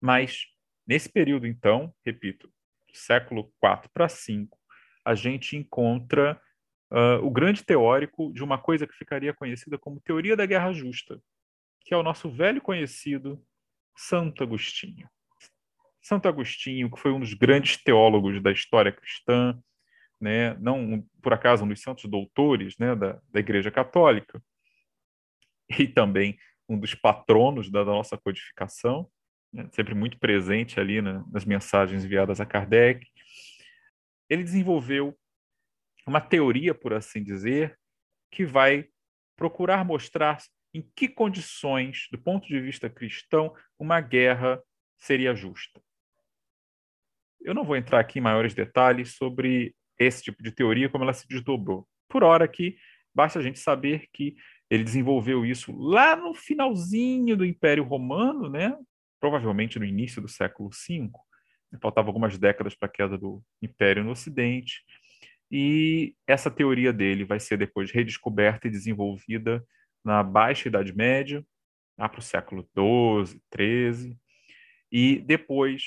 Mas 0.00 0.46
nesse 0.86 1.08
período, 1.08 1.46
então, 1.46 1.92
repito, 2.04 2.50
século 2.92 3.52
IV 3.62 3.88
para 3.92 4.06
V, 4.06 4.48
a 5.04 5.14
gente 5.14 5.56
encontra 5.56 6.40
uh, 6.90 7.24
o 7.24 7.30
grande 7.30 7.64
teórico 7.64 8.32
de 8.32 8.42
uma 8.42 8.58
coisa 8.58 8.86
que 8.86 8.94
ficaria 8.94 9.34
conhecida 9.34 9.78
como 9.78 10.00
teoria 10.00 10.36
da 10.36 10.46
guerra 10.46 10.72
justa, 10.72 11.20
que 11.82 11.94
é 11.94 11.96
o 11.96 12.02
nosso 12.02 12.30
velho 12.30 12.60
conhecido 12.60 13.42
Santo 13.96 14.42
Agostinho. 14.42 15.08
Santo 16.02 16.28
Agostinho, 16.28 16.90
que 16.90 17.00
foi 17.00 17.12
um 17.12 17.20
dos 17.20 17.34
grandes 17.34 17.76
teólogos 17.82 18.42
da 18.42 18.52
história 18.52 18.92
cristã, 18.92 19.58
né, 20.20 20.54
não 20.54 21.04
por 21.22 21.32
acaso 21.32 21.64
um 21.64 21.68
dos 21.68 21.80
santos 21.80 22.04
doutores 22.04 22.76
né, 22.78 22.94
da, 22.94 23.20
da 23.30 23.40
Igreja 23.40 23.70
Católica, 23.70 24.42
e 25.78 25.86
também 25.86 26.38
um 26.68 26.78
dos 26.78 26.94
patronos 26.94 27.70
da, 27.70 27.84
da 27.84 27.92
nossa 27.92 28.16
codificação, 28.16 29.08
né, 29.52 29.68
sempre 29.72 29.94
muito 29.94 30.18
presente 30.18 30.80
ali 30.80 31.00
na, 31.00 31.24
nas 31.30 31.44
mensagens 31.44 32.04
enviadas 32.04 32.40
a 32.40 32.46
Kardec. 32.46 33.06
Ele 34.28 34.42
desenvolveu 34.42 35.16
uma 36.06 36.20
teoria, 36.20 36.74
por 36.74 36.92
assim 36.92 37.22
dizer, 37.22 37.78
que 38.30 38.44
vai 38.44 38.88
procurar 39.36 39.84
mostrar 39.84 40.38
em 40.74 40.82
que 40.94 41.08
condições, 41.08 42.08
do 42.10 42.18
ponto 42.18 42.46
de 42.46 42.60
vista 42.60 42.90
cristão, 42.90 43.54
uma 43.78 44.00
guerra 44.00 44.62
seria 44.98 45.34
justa. 45.34 45.80
Eu 47.40 47.54
não 47.54 47.64
vou 47.64 47.76
entrar 47.76 48.00
aqui 48.00 48.18
em 48.18 48.22
maiores 48.22 48.54
detalhes 48.54 49.14
sobre 49.14 49.74
esse 49.98 50.22
tipo 50.22 50.42
de 50.42 50.52
teoria, 50.52 50.88
como 50.88 51.04
ela 51.04 51.12
se 51.12 51.26
desdobrou. 51.28 51.86
Por 52.08 52.22
hora 52.22 52.44
aqui, 52.44 52.76
basta 53.14 53.38
a 53.38 53.42
gente 53.42 53.58
saber 53.58 54.06
que 54.12 54.36
ele 54.70 54.84
desenvolveu 54.84 55.44
isso 55.46 55.72
lá 55.76 56.14
no 56.14 56.34
finalzinho 56.34 57.36
do 57.36 57.44
Império 57.44 57.84
Romano, 57.84 58.48
né? 58.48 58.76
provavelmente 59.20 59.78
no 59.78 59.84
início 59.84 60.22
do 60.22 60.28
século 60.28 60.70
V. 60.70 61.10
Faltavam 61.82 62.08
algumas 62.08 62.38
décadas 62.38 62.74
para 62.74 62.88
a 62.88 62.90
queda 62.90 63.18
do 63.18 63.42
Império 63.60 64.04
no 64.04 64.12
Ocidente. 64.12 64.82
E 65.50 66.14
essa 66.26 66.50
teoria 66.50 66.92
dele 66.92 67.24
vai 67.24 67.40
ser 67.40 67.56
depois 67.56 67.90
redescoberta 67.90 68.66
e 68.66 68.70
desenvolvida 68.70 69.64
na 70.04 70.22
Baixa 70.22 70.68
Idade 70.68 70.94
Média, 70.94 71.44
lá 71.98 72.08
para 72.08 72.20
o 72.20 72.22
século 72.22 72.66
XII, 72.76 73.40
XIII, 73.54 74.16
e 74.90 75.18
depois 75.18 75.82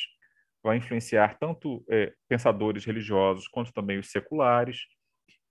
vai 0.64 0.78
influenciar 0.78 1.38
tanto 1.40 1.84
é, 1.90 2.14
pensadores 2.28 2.86
religiosos 2.86 3.48
quanto 3.48 3.74
também 3.74 3.98
os 3.98 4.12
seculares 4.12 4.86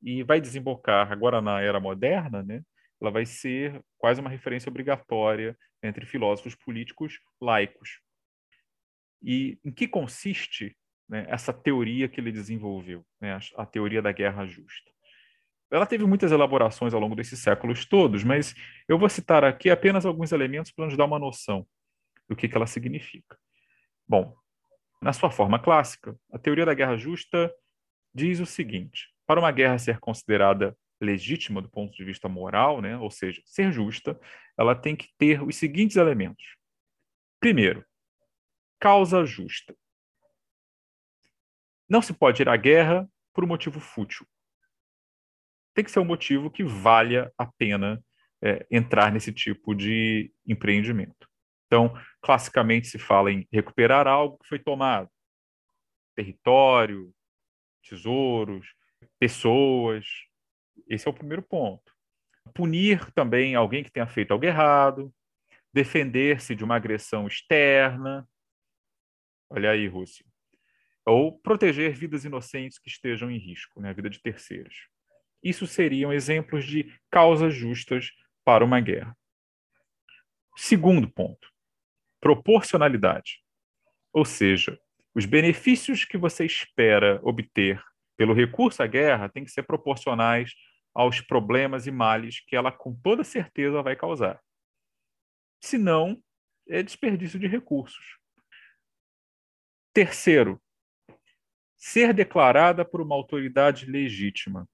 e 0.03 0.23
vai 0.23 0.41
desembocar 0.41 1.11
agora 1.13 1.41
na 1.41 1.61
era 1.61 1.81
moderna, 1.81 2.43
né? 2.43 2.63
Ela 3.01 3.11
vai 3.11 3.25
ser 3.27 3.83
quase 3.99 4.21
uma 4.21 4.31
referência 4.31 4.69
obrigatória 4.69 5.57
entre 5.83 6.07
filósofos 6.07 6.55
políticos 6.55 7.19
laicos. 7.41 8.01
E 9.23 9.59
em 9.65 9.71
que 9.71 9.89
consiste 9.89 10.77
né, 11.09 11.27
essa 11.29 11.53
teoria 11.53 12.09
que 12.09 12.21
ele 12.21 12.33
desenvolveu, 12.33 13.05
né, 13.21 13.39
a, 13.57 13.67
teoria 13.67 14.01
da 14.01 14.13
guerra 14.13 14.47
justa? 14.47 14.91
Ela 15.71 15.87
teve 15.87 16.05
muitas 16.05 16.33
elaborações 16.33 16.93
ao 16.93 17.01
longo 17.01 17.15
desses 17.15 17.39
séculos 17.39 17.85
todos, 17.85 18.25
mas 18.25 18.55
eu 18.89 18.99
vou 18.99 19.09
citar 19.09 19.45
aqui 19.45 19.71
apenas 19.71 20.05
alguns 20.05 20.33
elementos 20.33 20.73
para 20.73 20.87
nos 20.87 20.97
dar 20.97 21.05
uma 21.05 21.19
noção 21.19 21.67
do 22.29 22.37
que, 22.37 22.49
que 22.49 22.57
ela 22.57 22.67
significa. 22.67 23.39
Bom, 24.07 24.35
na 25.01 25.13
sua 25.13 25.31
forma 25.31 25.59
clássica, 25.59 26.17
a 26.33 26.39
teoria 26.39 26.67
da 26.67 26.75
guerra 26.75 26.97
justa 26.97 27.53
diz 28.15 28.41
o 28.41 28.47
seguinte: 28.47 29.09
para 29.27 29.41
uma 29.41 29.51
guerra 29.51 29.79
ser 29.79 29.99
considerada 29.99 30.77
legítima 31.01 31.63
do 31.63 31.71
ponto 31.71 31.95
de 31.95 32.05
vista 32.05 32.29
moral, 32.29 32.83
né, 32.83 32.97
ou 32.99 33.11
seja, 33.11 33.41
ser 33.47 33.73
justa, 33.73 34.19
ela 34.59 34.75
tem 34.75 34.95
que 34.95 35.09
ter 35.17 35.43
os 35.43 35.57
seguintes 35.57 35.97
elementos. 35.97 36.45
Primeiro, 37.41 37.85
causa 38.79 39.25
justa. 39.25 39.75
Não 41.89 42.03
se 42.03 42.13
pode 42.13 42.43
ir 42.43 42.49
à 42.49 42.57
guerra 42.57 43.09
por 43.33 43.45
um 43.45 43.47
motivo 43.47 43.81
fútil. 43.81 44.27
Tem 45.75 45.85
que 45.85 45.91
ser 45.91 46.01
um 46.01 46.05
motivo 46.05 46.51
que 46.51 46.63
valha 46.63 47.33
a 47.39 47.47
pena 47.47 48.05
é, 48.43 48.67
entrar 48.71 49.11
nesse 49.11 49.33
tipo 49.33 49.75
de 49.75 50.33
empreendimento. 50.47 51.30
Então, 51.71 51.95
classicamente 52.21 52.89
se 52.89 52.99
fala 52.99 53.31
em 53.31 53.47
recuperar 53.53 54.09
algo 54.09 54.37
que 54.39 54.49
foi 54.49 54.59
tomado: 54.59 55.09
território, 56.17 57.15
tesouros, 57.89 58.75
pessoas. 59.21 60.05
Esse 60.89 61.07
é 61.07 61.11
o 61.11 61.15
primeiro 61.15 61.43
ponto. 61.43 61.95
Punir 62.53 63.13
também 63.13 63.55
alguém 63.55 63.85
que 63.85 63.93
tenha 63.93 64.09
feito 64.09 64.33
algo 64.33 64.45
errado, 64.45 65.15
defender-se 65.73 66.57
de 66.57 66.65
uma 66.65 66.75
agressão 66.75 67.29
externa. 67.29 68.29
Olha 69.49 69.71
aí, 69.71 69.87
Rússia. 69.87 70.27
Ou 71.07 71.39
proteger 71.39 71.93
vidas 71.93 72.25
inocentes 72.25 72.81
que 72.81 72.89
estejam 72.89 73.31
em 73.31 73.39
risco, 73.39 73.81
né, 73.81 73.91
a 73.91 73.93
vida 73.93 74.11
de 74.11 74.21
terceiros. 74.21 74.89
Isso 75.41 75.69
seriam 75.69 76.13
exemplos 76.13 76.65
de 76.65 76.93
causas 77.11 77.55
justas 77.55 78.11
para 78.45 78.65
uma 78.65 78.81
guerra. 78.81 79.17
Segundo 80.57 81.09
ponto, 81.09 81.50
proporcionalidade. 82.21 83.43
Ou 84.13 84.25
seja, 84.25 84.79
os 85.15 85.25
benefícios 85.25 86.05
que 86.05 86.19
você 86.19 86.45
espera 86.45 87.21
obter 87.23 87.83
pelo 88.17 88.35
recurso 88.35 88.83
à 88.83 88.87
guerra 88.87 89.29
têm 89.29 89.45
que 89.45 89.51
ser 89.51 89.63
proporcionais 89.63 90.53
aos 90.95 91.21
problemas 91.21 91.87
e 91.87 91.91
males 91.91 92.41
que 92.41 92.55
ela 92.55 92.71
com 92.71 92.95
toda 92.95 93.25
certeza 93.25 93.83
vai 93.83 93.97
causar. 93.97 94.41
Senão, 95.61 96.23
é 96.69 96.83
desperdício 96.83 97.39
de 97.39 97.47
recursos. 97.47 98.19
Terceiro, 99.93 100.61
ser 101.77 102.13
declarada 102.13 102.85
por 102.85 103.01
uma 103.01 103.15
autoridade 103.15 103.87
legítima. 103.87 104.69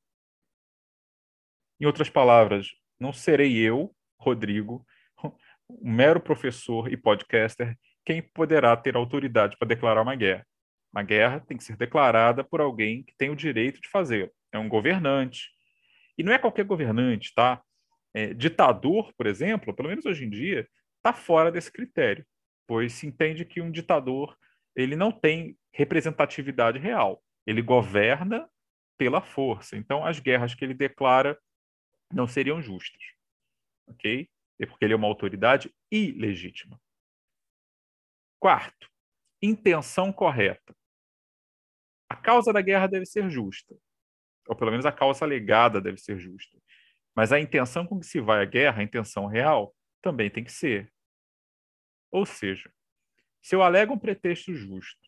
Em 1.81 1.87
outras 1.87 2.11
palavras, 2.11 2.75
não 2.99 3.13
serei 3.13 3.57
eu, 3.57 3.95
Rodrigo, 4.19 4.85
um 5.69 5.93
mero 5.93 6.21
professor 6.21 6.93
e 6.93 6.97
podcaster, 6.97 7.77
quem 8.05 8.23
poderá 8.23 8.77
ter 8.77 8.97
autoridade 8.97 9.57
para 9.59 9.69
declarar 9.69 10.03
uma 10.03 10.15
guerra. 10.15 10.47
Uma 10.93 11.03
guerra 11.03 11.41
tem 11.41 11.57
que 11.57 11.65
ser 11.65 11.77
declarada 11.77 12.45
por 12.45 12.61
alguém 12.61 13.03
que 13.03 13.15
tem 13.17 13.31
o 13.31 13.37
direito 13.37 13.81
de 13.81 13.89
fazer. 13.89 14.33
É 14.53 14.59
um 14.59 14.69
governante. 14.69 15.51
E 16.17 16.23
não 16.23 16.33
é 16.33 16.39
qualquer 16.39 16.65
governante, 16.65 17.35
tá? 17.35 17.61
É, 18.15 18.33
ditador, 18.33 19.13
por 19.17 19.27
exemplo, 19.27 19.75
pelo 19.75 19.89
menos 19.89 20.07
hoje 20.07 20.25
em 20.25 20.31
dia, 20.31 20.67
está 20.97 21.13
fora 21.13 21.53
desse 21.53 21.71
critério, 21.71 22.25
pois 22.67 22.95
se 22.95 23.07
entende 23.07 23.45
que 23.45 23.61
um 23.61 23.71
ditador 23.71 24.37
ele 24.75 24.97
não 24.97 25.13
tem 25.13 25.57
representatividade 25.73 26.79
real. 26.79 27.23
Ele 27.47 27.61
governa 27.61 28.49
pela 28.97 29.21
força. 29.21 29.77
Então, 29.77 30.05
as 30.05 30.19
guerras 30.19 30.55
que 30.55 30.65
ele 30.65 30.75
declara 30.75 31.39
não 32.13 32.27
seriam 32.27 32.63
justas. 32.63 33.03
Ok? 33.87 34.29
É 34.59 34.67
porque 34.67 34.85
ele 34.85 34.95
é 34.95 34.97
uma 34.97 35.09
autoridade 35.09 35.75
ilegítima. 35.91 36.81
Quarto, 38.41 38.91
intenção 39.43 40.13
correta. 40.13 40.75
A 42.09 42.17
causa 42.17 42.53
da 42.53 42.61
guerra 42.61 42.87
deve 42.87 43.07
ser 43.07 43.29
justa, 43.29 43.77
ou 44.47 44.55
pelo 44.57 44.71
menos 44.71 44.87
a 44.87 44.93
causa 44.93 45.25
alegada 45.25 45.81
deve 45.81 45.99
ser 45.99 46.19
justa. 46.19 46.59
Mas 47.15 47.33
a 47.33 47.41
intenção 47.41 47.87
com 47.87 47.99
que 47.99 48.07
se 48.07 48.21
vai 48.21 48.43
à 48.43 48.45
guerra, 48.45 48.81
a 48.81 48.85
intenção 48.85 49.27
real, 49.27 49.75
também 50.03 50.31
tem 50.31 50.45
que 50.45 50.53
ser. 50.53 50.93
Ou 52.13 52.25
seja, 52.25 52.71
se 53.43 53.55
eu 53.55 53.63
alego 53.63 53.95
um 53.95 53.99
pretexto 53.99 54.55
justo, 54.55 55.01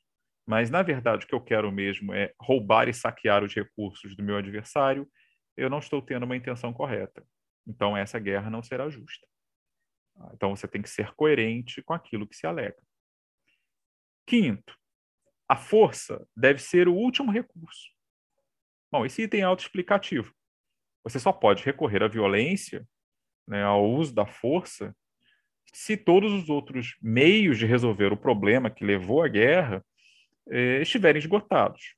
mas 0.46 0.70
na 0.70 0.82
verdade 0.82 1.24
o 1.24 1.28
que 1.28 1.34
eu 1.34 1.40
quero 1.40 1.70
mesmo 1.70 2.14
é 2.14 2.32
roubar 2.40 2.88
e 2.88 2.94
saquear 2.94 3.44
os 3.44 3.54
recursos 3.54 4.16
do 4.16 4.22
meu 4.22 4.36
adversário, 4.36 5.08
eu 5.56 5.68
não 5.68 5.78
estou 5.78 6.00
tendo 6.00 6.24
uma 6.24 6.36
intenção 6.36 6.72
correta. 6.72 7.24
Então 7.66 7.96
essa 7.96 8.18
guerra 8.18 8.48
não 8.48 8.62
será 8.62 8.88
justa. 8.88 9.26
Então 10.32 10.54
você 10.54 10.66
tem 10.66 10.82
que 10.82 10.90
ser 10.90 11.12
coerente 11.14 11.82
com 11.82 11.92
aquilo 11.92 12.26
que 12.26 12.36
se 12.36 12.46
alega. 12.46 12.78
Quinto, 14.26 14.76
a 15.48 15.56
força 15.56 16.26
deve 16.36 16.60
ser 16.60 16.88
o 16.88 16.94
último 16.94 17.32
recurso. 17.32 17.88
Bom, 18.90 19.06
esse 19.06 19.22
item 19.22 19.40
é 19.40 19.44
autoexplicativo. 19.44 20.34
Você 21.04 21.18
só 21.18 21.32
pode 21.32 21.64
recorrer 21.64 22.02
à 22.02 22.08
violência, 22.08 22.86
né, 23.46 23.62
ao 23.62 23.84
uso 23.90 24.14
da 24.14 24.26
força, 24.26 24.94
se 25.72 25.96
todos 25.96 26.32
os 26.32 26.48
outros 26.48 26.96
meios 27.00 27.58
de 27.58 27.66
resolver 27.66 28.12
o 28.12 28.16
problema 28.16 28.70
que 28.70 28.84
levou 28.84 29.22
à 29.22 29.28
guerra 29.28 29.84
eh, 30.48 30.80
estiverem 30.82 31.18
esgotados. 31.18 31.94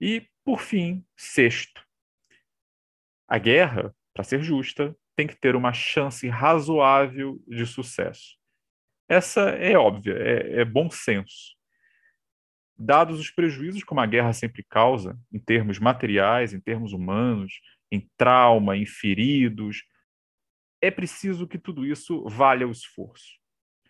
E, 0.00 0.26
por 0.44 0.60
fim, 0.60 1.04
sexto, 1.16 1.86
a 3.28 3.38
guerra, 3.38 3.94
para 4.12 4.24
ser 4.24 4.42
justa, 4.42 4.96
tem 5.16 5.26
que 5.26 5.36
ter 5.36 5.54
uma 5.54 5.72
chance 5.72 6.28
razoável 6.28 7.42
de 7.46 7.66
sucesso. 7.66 8.36
Essa 9.08 9.50
é 9.50 9.76
óbvia, 9.76 10.14
é, 10.14 10.60
é 10.60 10.64
bom 10.64 10.90
senso. 10.90 11.54
Dados 12.78 13.20
os 13.20 13.30
prejuízos 13.30 13.84
que 13.84 13.92
uma 13.92 14.06
guerra 14.06 14.32
sempre 14.32 14.64
causa, 14.64 15.18
em 15.30 15.38
termos 15.38 15.78
materiais, 15.78 16.54
em 16.54 16.60
termos 16.60 16.92
humanos, 16.92 17.52
em 17.90 18.08
trauma, 18.16 18.76
em 18.76 18.86
feridos, 18.86 19.84
é 20.80 20.90
preciso 20.90 21.46
que 21.46 21.58
tudo 21.58 21.84
isso 21.84 22.26
valha 22.28 22.66
o 22.66 22.72
esforço. 22.72 23.38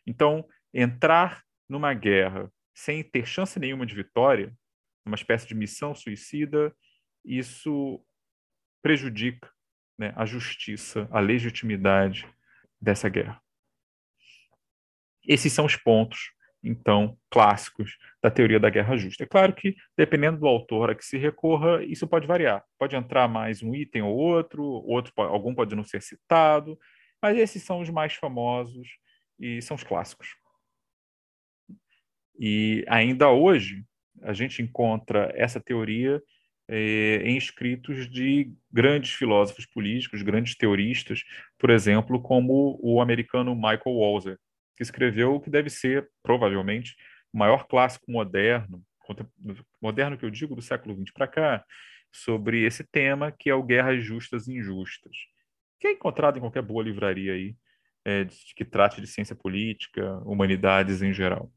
Então, 0.07 0.47
entrar 0.75 1.43
numa 1.69 1.95
guerra 1.95 2.53
sem 2.75 3.03
ter 3.03 3.27
chance 3.27 3.59
nenhuma 3.59 3.87
de 3.87 3.95
vitória, 3.95 4.53
uma 5.07 5.15
espécie 5.15 5.47
de 5.47 5.55
missão 5.55 5.95
suicida, 5.95 6.75
isso 7.25 8.05
prejudica 8.83 9.52
né, 9.99 10.13
a 10.17 10.25
justiça, 10.25 11.09
a 11.11 11.21
legitimidade 11.21 12.27
dessa 12.81 13.09
guerra. 13.09 13.41
Esses 15.27 15.53
são 15.53 15.65
os 15.65 15.77
pontos, 15.77 16.33
então, 16.65 17.19
clássicos 17.29 17.99
da 18.23 18.31
teoria 18.31 18.61
da 18.61 18.71
guerra 18.71 18.97
justa. 18.97 19.25
É 19.25 19.27
claro 19.27 19.53
que, 19.53 19.75
dependendo 19.97 20.39
do 20.39 20.47
autor 20.47 20.91
a 20.91 20.95
que 20.95 21.05
se 21.05 21.19
recorra, 21.19 21.83
isso 21.85 22.07
pode 22.07 22.27
variar. 22.27 22.65
Pode 22.79 22.95
entrar 22.95 23.27
mais 23.29 23.63
um 23.63 23.75
item 23.75 24.03
ou 24.03 24.15
outro, 24.15 24.63
outro 24.63 25.13
algum 25.17 25.55
pode 25.55 25.75
não 25.75 25.83
ser 25.83 26.01
citado, 26.01 26.79
mas 27.21 27.37
esses 27.37 27.63
são 27.63 27.81
os 27.81 27.91
mais 27.91 28.15
famosos 28.15 28.89
e 29.39 29.61
são 29.61 29.75
os 29.75 29.83
clássicos. 29.83 30.29
E 32.39 32.85
ainda 32.89 33.29
hoje, 33.31 33.85
a 34.23 34.33
gente 34.33 34.63
encontra 34.63 35.33
essa 35.35 35.61
teoria 35.61 36.23
eh, 36.75 37.21
em 37.23 37.37
escritos 37.37 38.09
de 38.09 38.51
grandes 38.73 39.13
filósofos 39.13 39.67
políticos, 39.67 40.23
grandes 40.23 40.57
teoristas, 40.57 41.23
por 41.59 41.69
exemplo, 41.69 42.19
como 42.19 42.81
o 42.83 42.99
americano 43.03 43.55
Michael 43.55 43.95
Walzer, 43.95 44.39
que 44.75 44.83
escreveu 44.83 45.35
o 45.35 45.41
que 45.41 45.51
deve 45.51 45.69
ser, 45.69 46.09
provavelmente, 46.23 46.97
o 47.31 47.37
maior 47.37 47.67
clássico 47.67 48.11
moderno, 48.11 48.83
moderno 49.83 50.17
que 50.17 50.25
eu 50.25 50.31
digo 50.31 50.57
do 50.57 50.63
século 50.63 50.97
XX 50.97 51.13
para 51.13 51.29
cá, 51.29 51.65
sobre 52.11 52.65
esse 52.65 52.83
tema, 52.85 53.31
que 53.31 53.51
é 53.51 53.55
o 53.55 53.63
Guerras 53.63 54.03
Justas 54.03 54.49
e 54.49 54.57
Injustas, 54.57 55.15
que 55.79 55.89
é 55.89 55.93
encontrado 55.93 56.39
em 56.39 56.41
qualquer 56.41 56.63
boa 56.63 56.83
livraria 56.83 57.35
aí, 57.35 57.55
é, 58.03 58.27
que 58.57 58.65
trate 58.65 58.99
de 58.99 59.07
ciência 59.07 59.37
política, 59.37 60.19
humanidades 60.25 61.03
em 61.03 61.13
geral. 61.13 61.53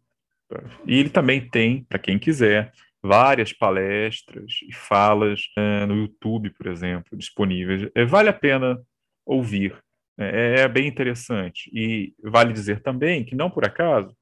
E 0.86 1.00
ele 1.00 1.10
também 1.10 1.50
tem, 1.50 1.86
para 1.86 2.00
quem 2.00 2.20
quiser, 2.20 2.74
várias 3.06 3.54
palestras 3.54 4.60
e 4.68 4.74
falas 4.74 5.42
é, 5.58 5.86
no 5.86 5.96
YouTube, 5.96 6.50
por 6.52 6.68
exemplo, 6.68 7.18
disponíveis. 7.18 7.90
É, 7.94 8.04
vale 8.04 8.30
a 8.30 8.34
pena 8.34 8.82
ouvir. 9.26 9.78
É, 10.18 10.62
é 10.62 10.68
bem 10.68 10.88
interessante. 10.88 11.70
E 11.74 12.14
vale 12.24 12.52
dizer 12.52 12.82
também 12.82 13.24
que, 13.24 13.36
não 13.36 13.50
por 13.50 13.66
acaso, 13.66 14.16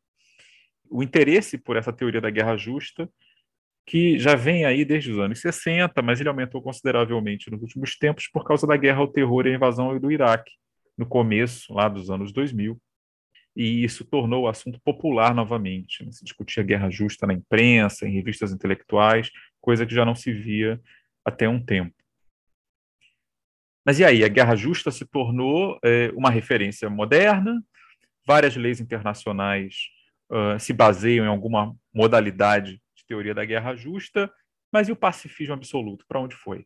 o 0.89 1.01
interesse 1.01 1.57
por 1.57 1.77
essa 1.77 1.93
teoria 1.93 2.19
da 2.19 2.29
guerra 2.29 2.57
justa, 2.57 3.09
que 3.85 4.17
já 4.19 4.35
vem 4.35 4.65
aí 4.65 4.85
desde 4.85 5.11
os 5.11 5.19
anos 5.19 5.39
60, 5.39 6.01
mas 6.01 6.19
ele 6.19 6.29
aumentou 6.29 6.61
consideravelmente 6.61 7.49
nos 7.51 7.61
últimos 7.61 7.97
tempos 7.97 8.27
por 8.27 8.45
causa 8.45 8.67
da 8.67 8.77
guerra 8.77 8.99
ao 8.99 9.07
terror 9.07 9.45
e 9.45 9.51
a 9.51 9.55
invasão 9.55 9.97
do 9.99 10.11
Iraque, 10.11 10.51
no 10.97 11.05
começo 11.05 11.73
lá 11.73 11.89
dos 11.89 12.09
anos 12.09 12.31
2000, 12.31 12.79
e 13.55 13.83
isso 13.83 14.03
tornou 14.03 14.43
o 14.43 14.47
assunto 14.47 14.79
popular 14.81 15.33
novamente. 15.33 16.03
Né? 16.03 16.11
Se 16.11 16.23
discutia 16.23 16.63
guerra 16.63 16.89
justa 16.89 17.27
na 17.27 17.33
imprensa, 17.33 18.07
em 18.07 18.13
revistas 18.13 18.51
intelectuais, 18.51 19.29
coisa 19.61 19.85
que 19.85 19.93
já 19.93 20.03
não 20.03 20.15
se 20.15 20.31
via 20.31 20.81
até 21.23 21.47
um 21.47 21.63
tempo. 21.63 21.95
Mas 23.85 23.99
e 23.99 24.05
aí? 24.05 24.23
A 24.23 24.29
guerra 24.29 24.55
justa 24.55 24.91
se 24.91 25.05
tornou 25.05 25.77
é, 25.83 26.09
uma 26.15 26.29
referência 26.29 26.89
moderna, 26.89 27.61
várias 28.25 28.55
leis 28.55 28.79
internacionais 28.79 29.75
uh, 30.31 30.59
se 30.59 30.73
baseiam 30.73 31.25
em 31.25 31.29
alguma 31.29 31.75
modalidade 31.93 32.81
de 32.95 33.05
teoria 33.05 33.33
da 33.33 33.45
guerra 33.45 33.75
justa, 33.75 34.31
mas 34.71 34.87
e 34.87 34.91
o 34.91 34.95
pacifismo 34.95 35.53
absoluto? 35.53 36.05
Para 36.07 36.19
onde 36.19 36.35
foi? 36.35 36.65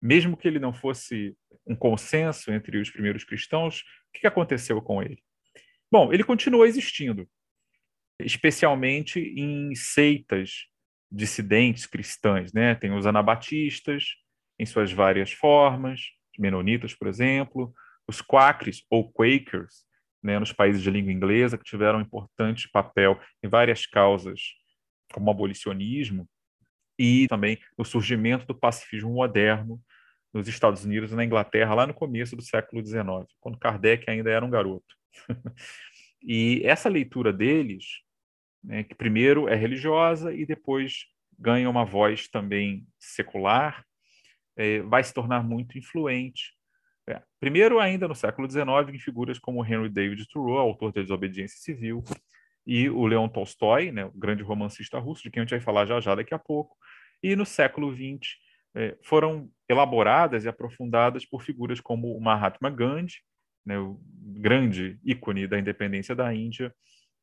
Mesmo 0.00 0.36
que 0.36 0.46
ele 0.46 0.58
não 0.58 0.72
fosse 0.72 1.36
um 1.66 1.74
consenso 1.74 2.52
entre 2.52 2.78
os 2.78 2.90
primeiros 2.90 3.24
cristãos, 3.24 3.80
o 3.80 4.18
que 4.18 4.26
aconteceu 4.26 4.80
com 4.80 5.02
ele? 5.02 5.22
Bom, 5.90 6.12
ele 6.12 6.22
continuou 6.22 6.66
existindo, 6.66 7.28
especialmente 8.20 9.20
em 9.20 9.74
seitas 9.74 10.66
dissidentes 11.10 11.86
cristãs, 11.86 12.52
né? 12.52 12.74
Tem 12.74 12.92
os 12.92 13.06
anabatistas 13.06 14.04
em 14.58 14.66
suas 14.66 14.92
várias 14.92 15.32
formas, 15.32 16.00
os 16.32 16.38
menonitas, 16.38 16.94
por 16.94 17.08
exemplo, 17.08 17.72
os 18.06 18.20
quakers 18.20 18.84
ou 18.90 19.10
quakers, 19.10 19.86
né, 20.22 20.38
nos 20.38 20.52
países 20.52 20.82
de 20.82 20.90
língua 20.90 21.12
inglesa, 21.12 21.56
que 21.56 21.64
tiveram 21.64 21.98
um 21.98 22.02
importante 22.02 22.68
papel 22.70 23.20
em 23.42 23.48
várias 23.48 23.86
causas, 23.86 24.40
como 25.12 25.28
o 25.28 25.30
abolicionismo, 25.30 26.28
e 26.98 27.28
também 27.28 27.58
o 27.76 27.84
surgimento 27.84 28.44
do 28.44 28.54
pacifismo 28.54 29.10
moderno 29.12 29.80
nos 30.38 30.48
Estados 30.48 30.84
Unidos 30.84 31.10
e 31.10 31.16
na 31.16 31.24
Inglaterra, 31.24 31.74
lá 31.74 31.86
no 31.86 31.92
começo 31.92 32.36
do 32.36 32.42
século 32.42 32.84
XIX, 32.84 33.02
quando 33.40 33.58
Kardec 33.58 34.08
ainda 34.08 34.30
era 34.30 34.44
um 34.44 34.50
garoto. 34.50 34.94
e 36.22 36.62
essa 36.64 36.88
leitura 36.88 37.32
deles, 37.32 37.84
né, 38.62 38.84
que 38.84 38.94
primeiro 38.94 39.48
é 39.48 39.56
religiosa 39.56 40.32
e 40.32 40.46
depois 40.46 41.06
ganha 41.36 41.68
uma 41.68 41.84
voz 41.84 42.28
também 42.28 42.86
secular, 42.98 43.84
é, 44.56 44.80
vai 44.82 45.02
se 45.02 45.12
tornar 45.12 45.42
muito 45.42 45.76
influente. 45.76 46.52
É, 47.08 47.20
primeiro, 47.40 47.80
ainda 47.80 48.06
no 48.06 48.14
século 48.14 48.48
XIX, 48.48 48.94
em 48.94 48.98
figuras 48.98 49.38
como 49.38 49.64
Henry 49.64 49.88
David 49.88 50.26
Thoreau, 50.28 50.58
autor 50.58 50.92
da 50.92 51.02
Desobediência 51.02 51.58
Civil, 51.58 52.04
e 52.66 52.88
o 52.88 53.06
Leon 53.06 53.28
Tolstói, 53.28 53.90
né, 53.90 54.04
o 54.04 54.12
grande 54.12 54.42
romancista 54.42 54.98
russo, 54.98 55.22
de 55.22 55.30
quem 55.30 55.40
a 55.40 55.44
gente 55.44 55.50
vai 55.50 55.60
falar 55.60 55.86
já 55.86 56.00
já 56.00 56.14
daqui 56.14 56.34
a 56.34 56.38
pouco. 56.38 56.76
E 57.22 57.34
no 57.34 57.46
século 57.46 57.92
XX 57.92 58.28
foram 59.02 59.50
elaboradas 59.68 60.44
e 60.44 60.48
aprofundadas 60.48 61.24
por 61.24 61.42
figuras 61.42 61.80
como 61.80 62.16
o 62.16 62.20
Mahatma 62.20 62.70
Gandhi, 62.70 63.16
né, 63.66 63.78
o 63.78 64.00
grande 64.02 64.98
ícone 65.04 65.46
da 65.46 65.58
independência 65.58 66.14
da 66.14 66.32
Índia, 66.32 66.74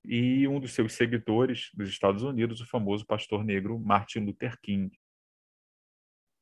e 0.04 0.48
um 0.48 0.60
dos 0.60 0.74
seus 0.74 0.94
seguidores 0.94 1.70
dos 1.74 1.90
Estados 1.90 2.22
Unidos, 2.22 2.62
o 2.62 2.68
famoso 2.68 3.06
pastor 3.06 3.44
negro 3.44 3.80
Martin 3.80 4.20
Luther 4.20 4.60
King. 4.62 4.96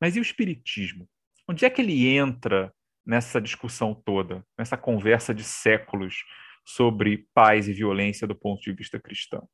Mas 0.01 0.16
e 0.16 0.20
o 0.20 0.22
Espiritismo? 0.22 1.08
Onde 1.47 1.66
é 1.66 1.70
que 1.70 1.82
ele 1.82 2.08
entra 2.08 2.74
nessa 3.06 3.39
discussão 3.39 3.93
toda, 3.93 4.45
nessa 4.58 4.78
conversa 4.78 5.34
de 5.34 5.43
séculos 5.43 6.24
sobre 6.66 7.28
paz 7.34 7.68
e 7.68 7.74
violência 7.74 8.28
do 8.28 8.36
ponto 8.36 8.62
de 8.62 8.74
vista 8.74 8.99
cristão? 8.99 9.47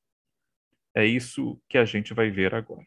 É 0.95 1.06
isso 1.06 1.62
que 1.70 1.78
a 1.78 1.86
gente 1.86 2.14
vai 2.14 2.32
ver 2.32 2.56
agora. 2.56 2.86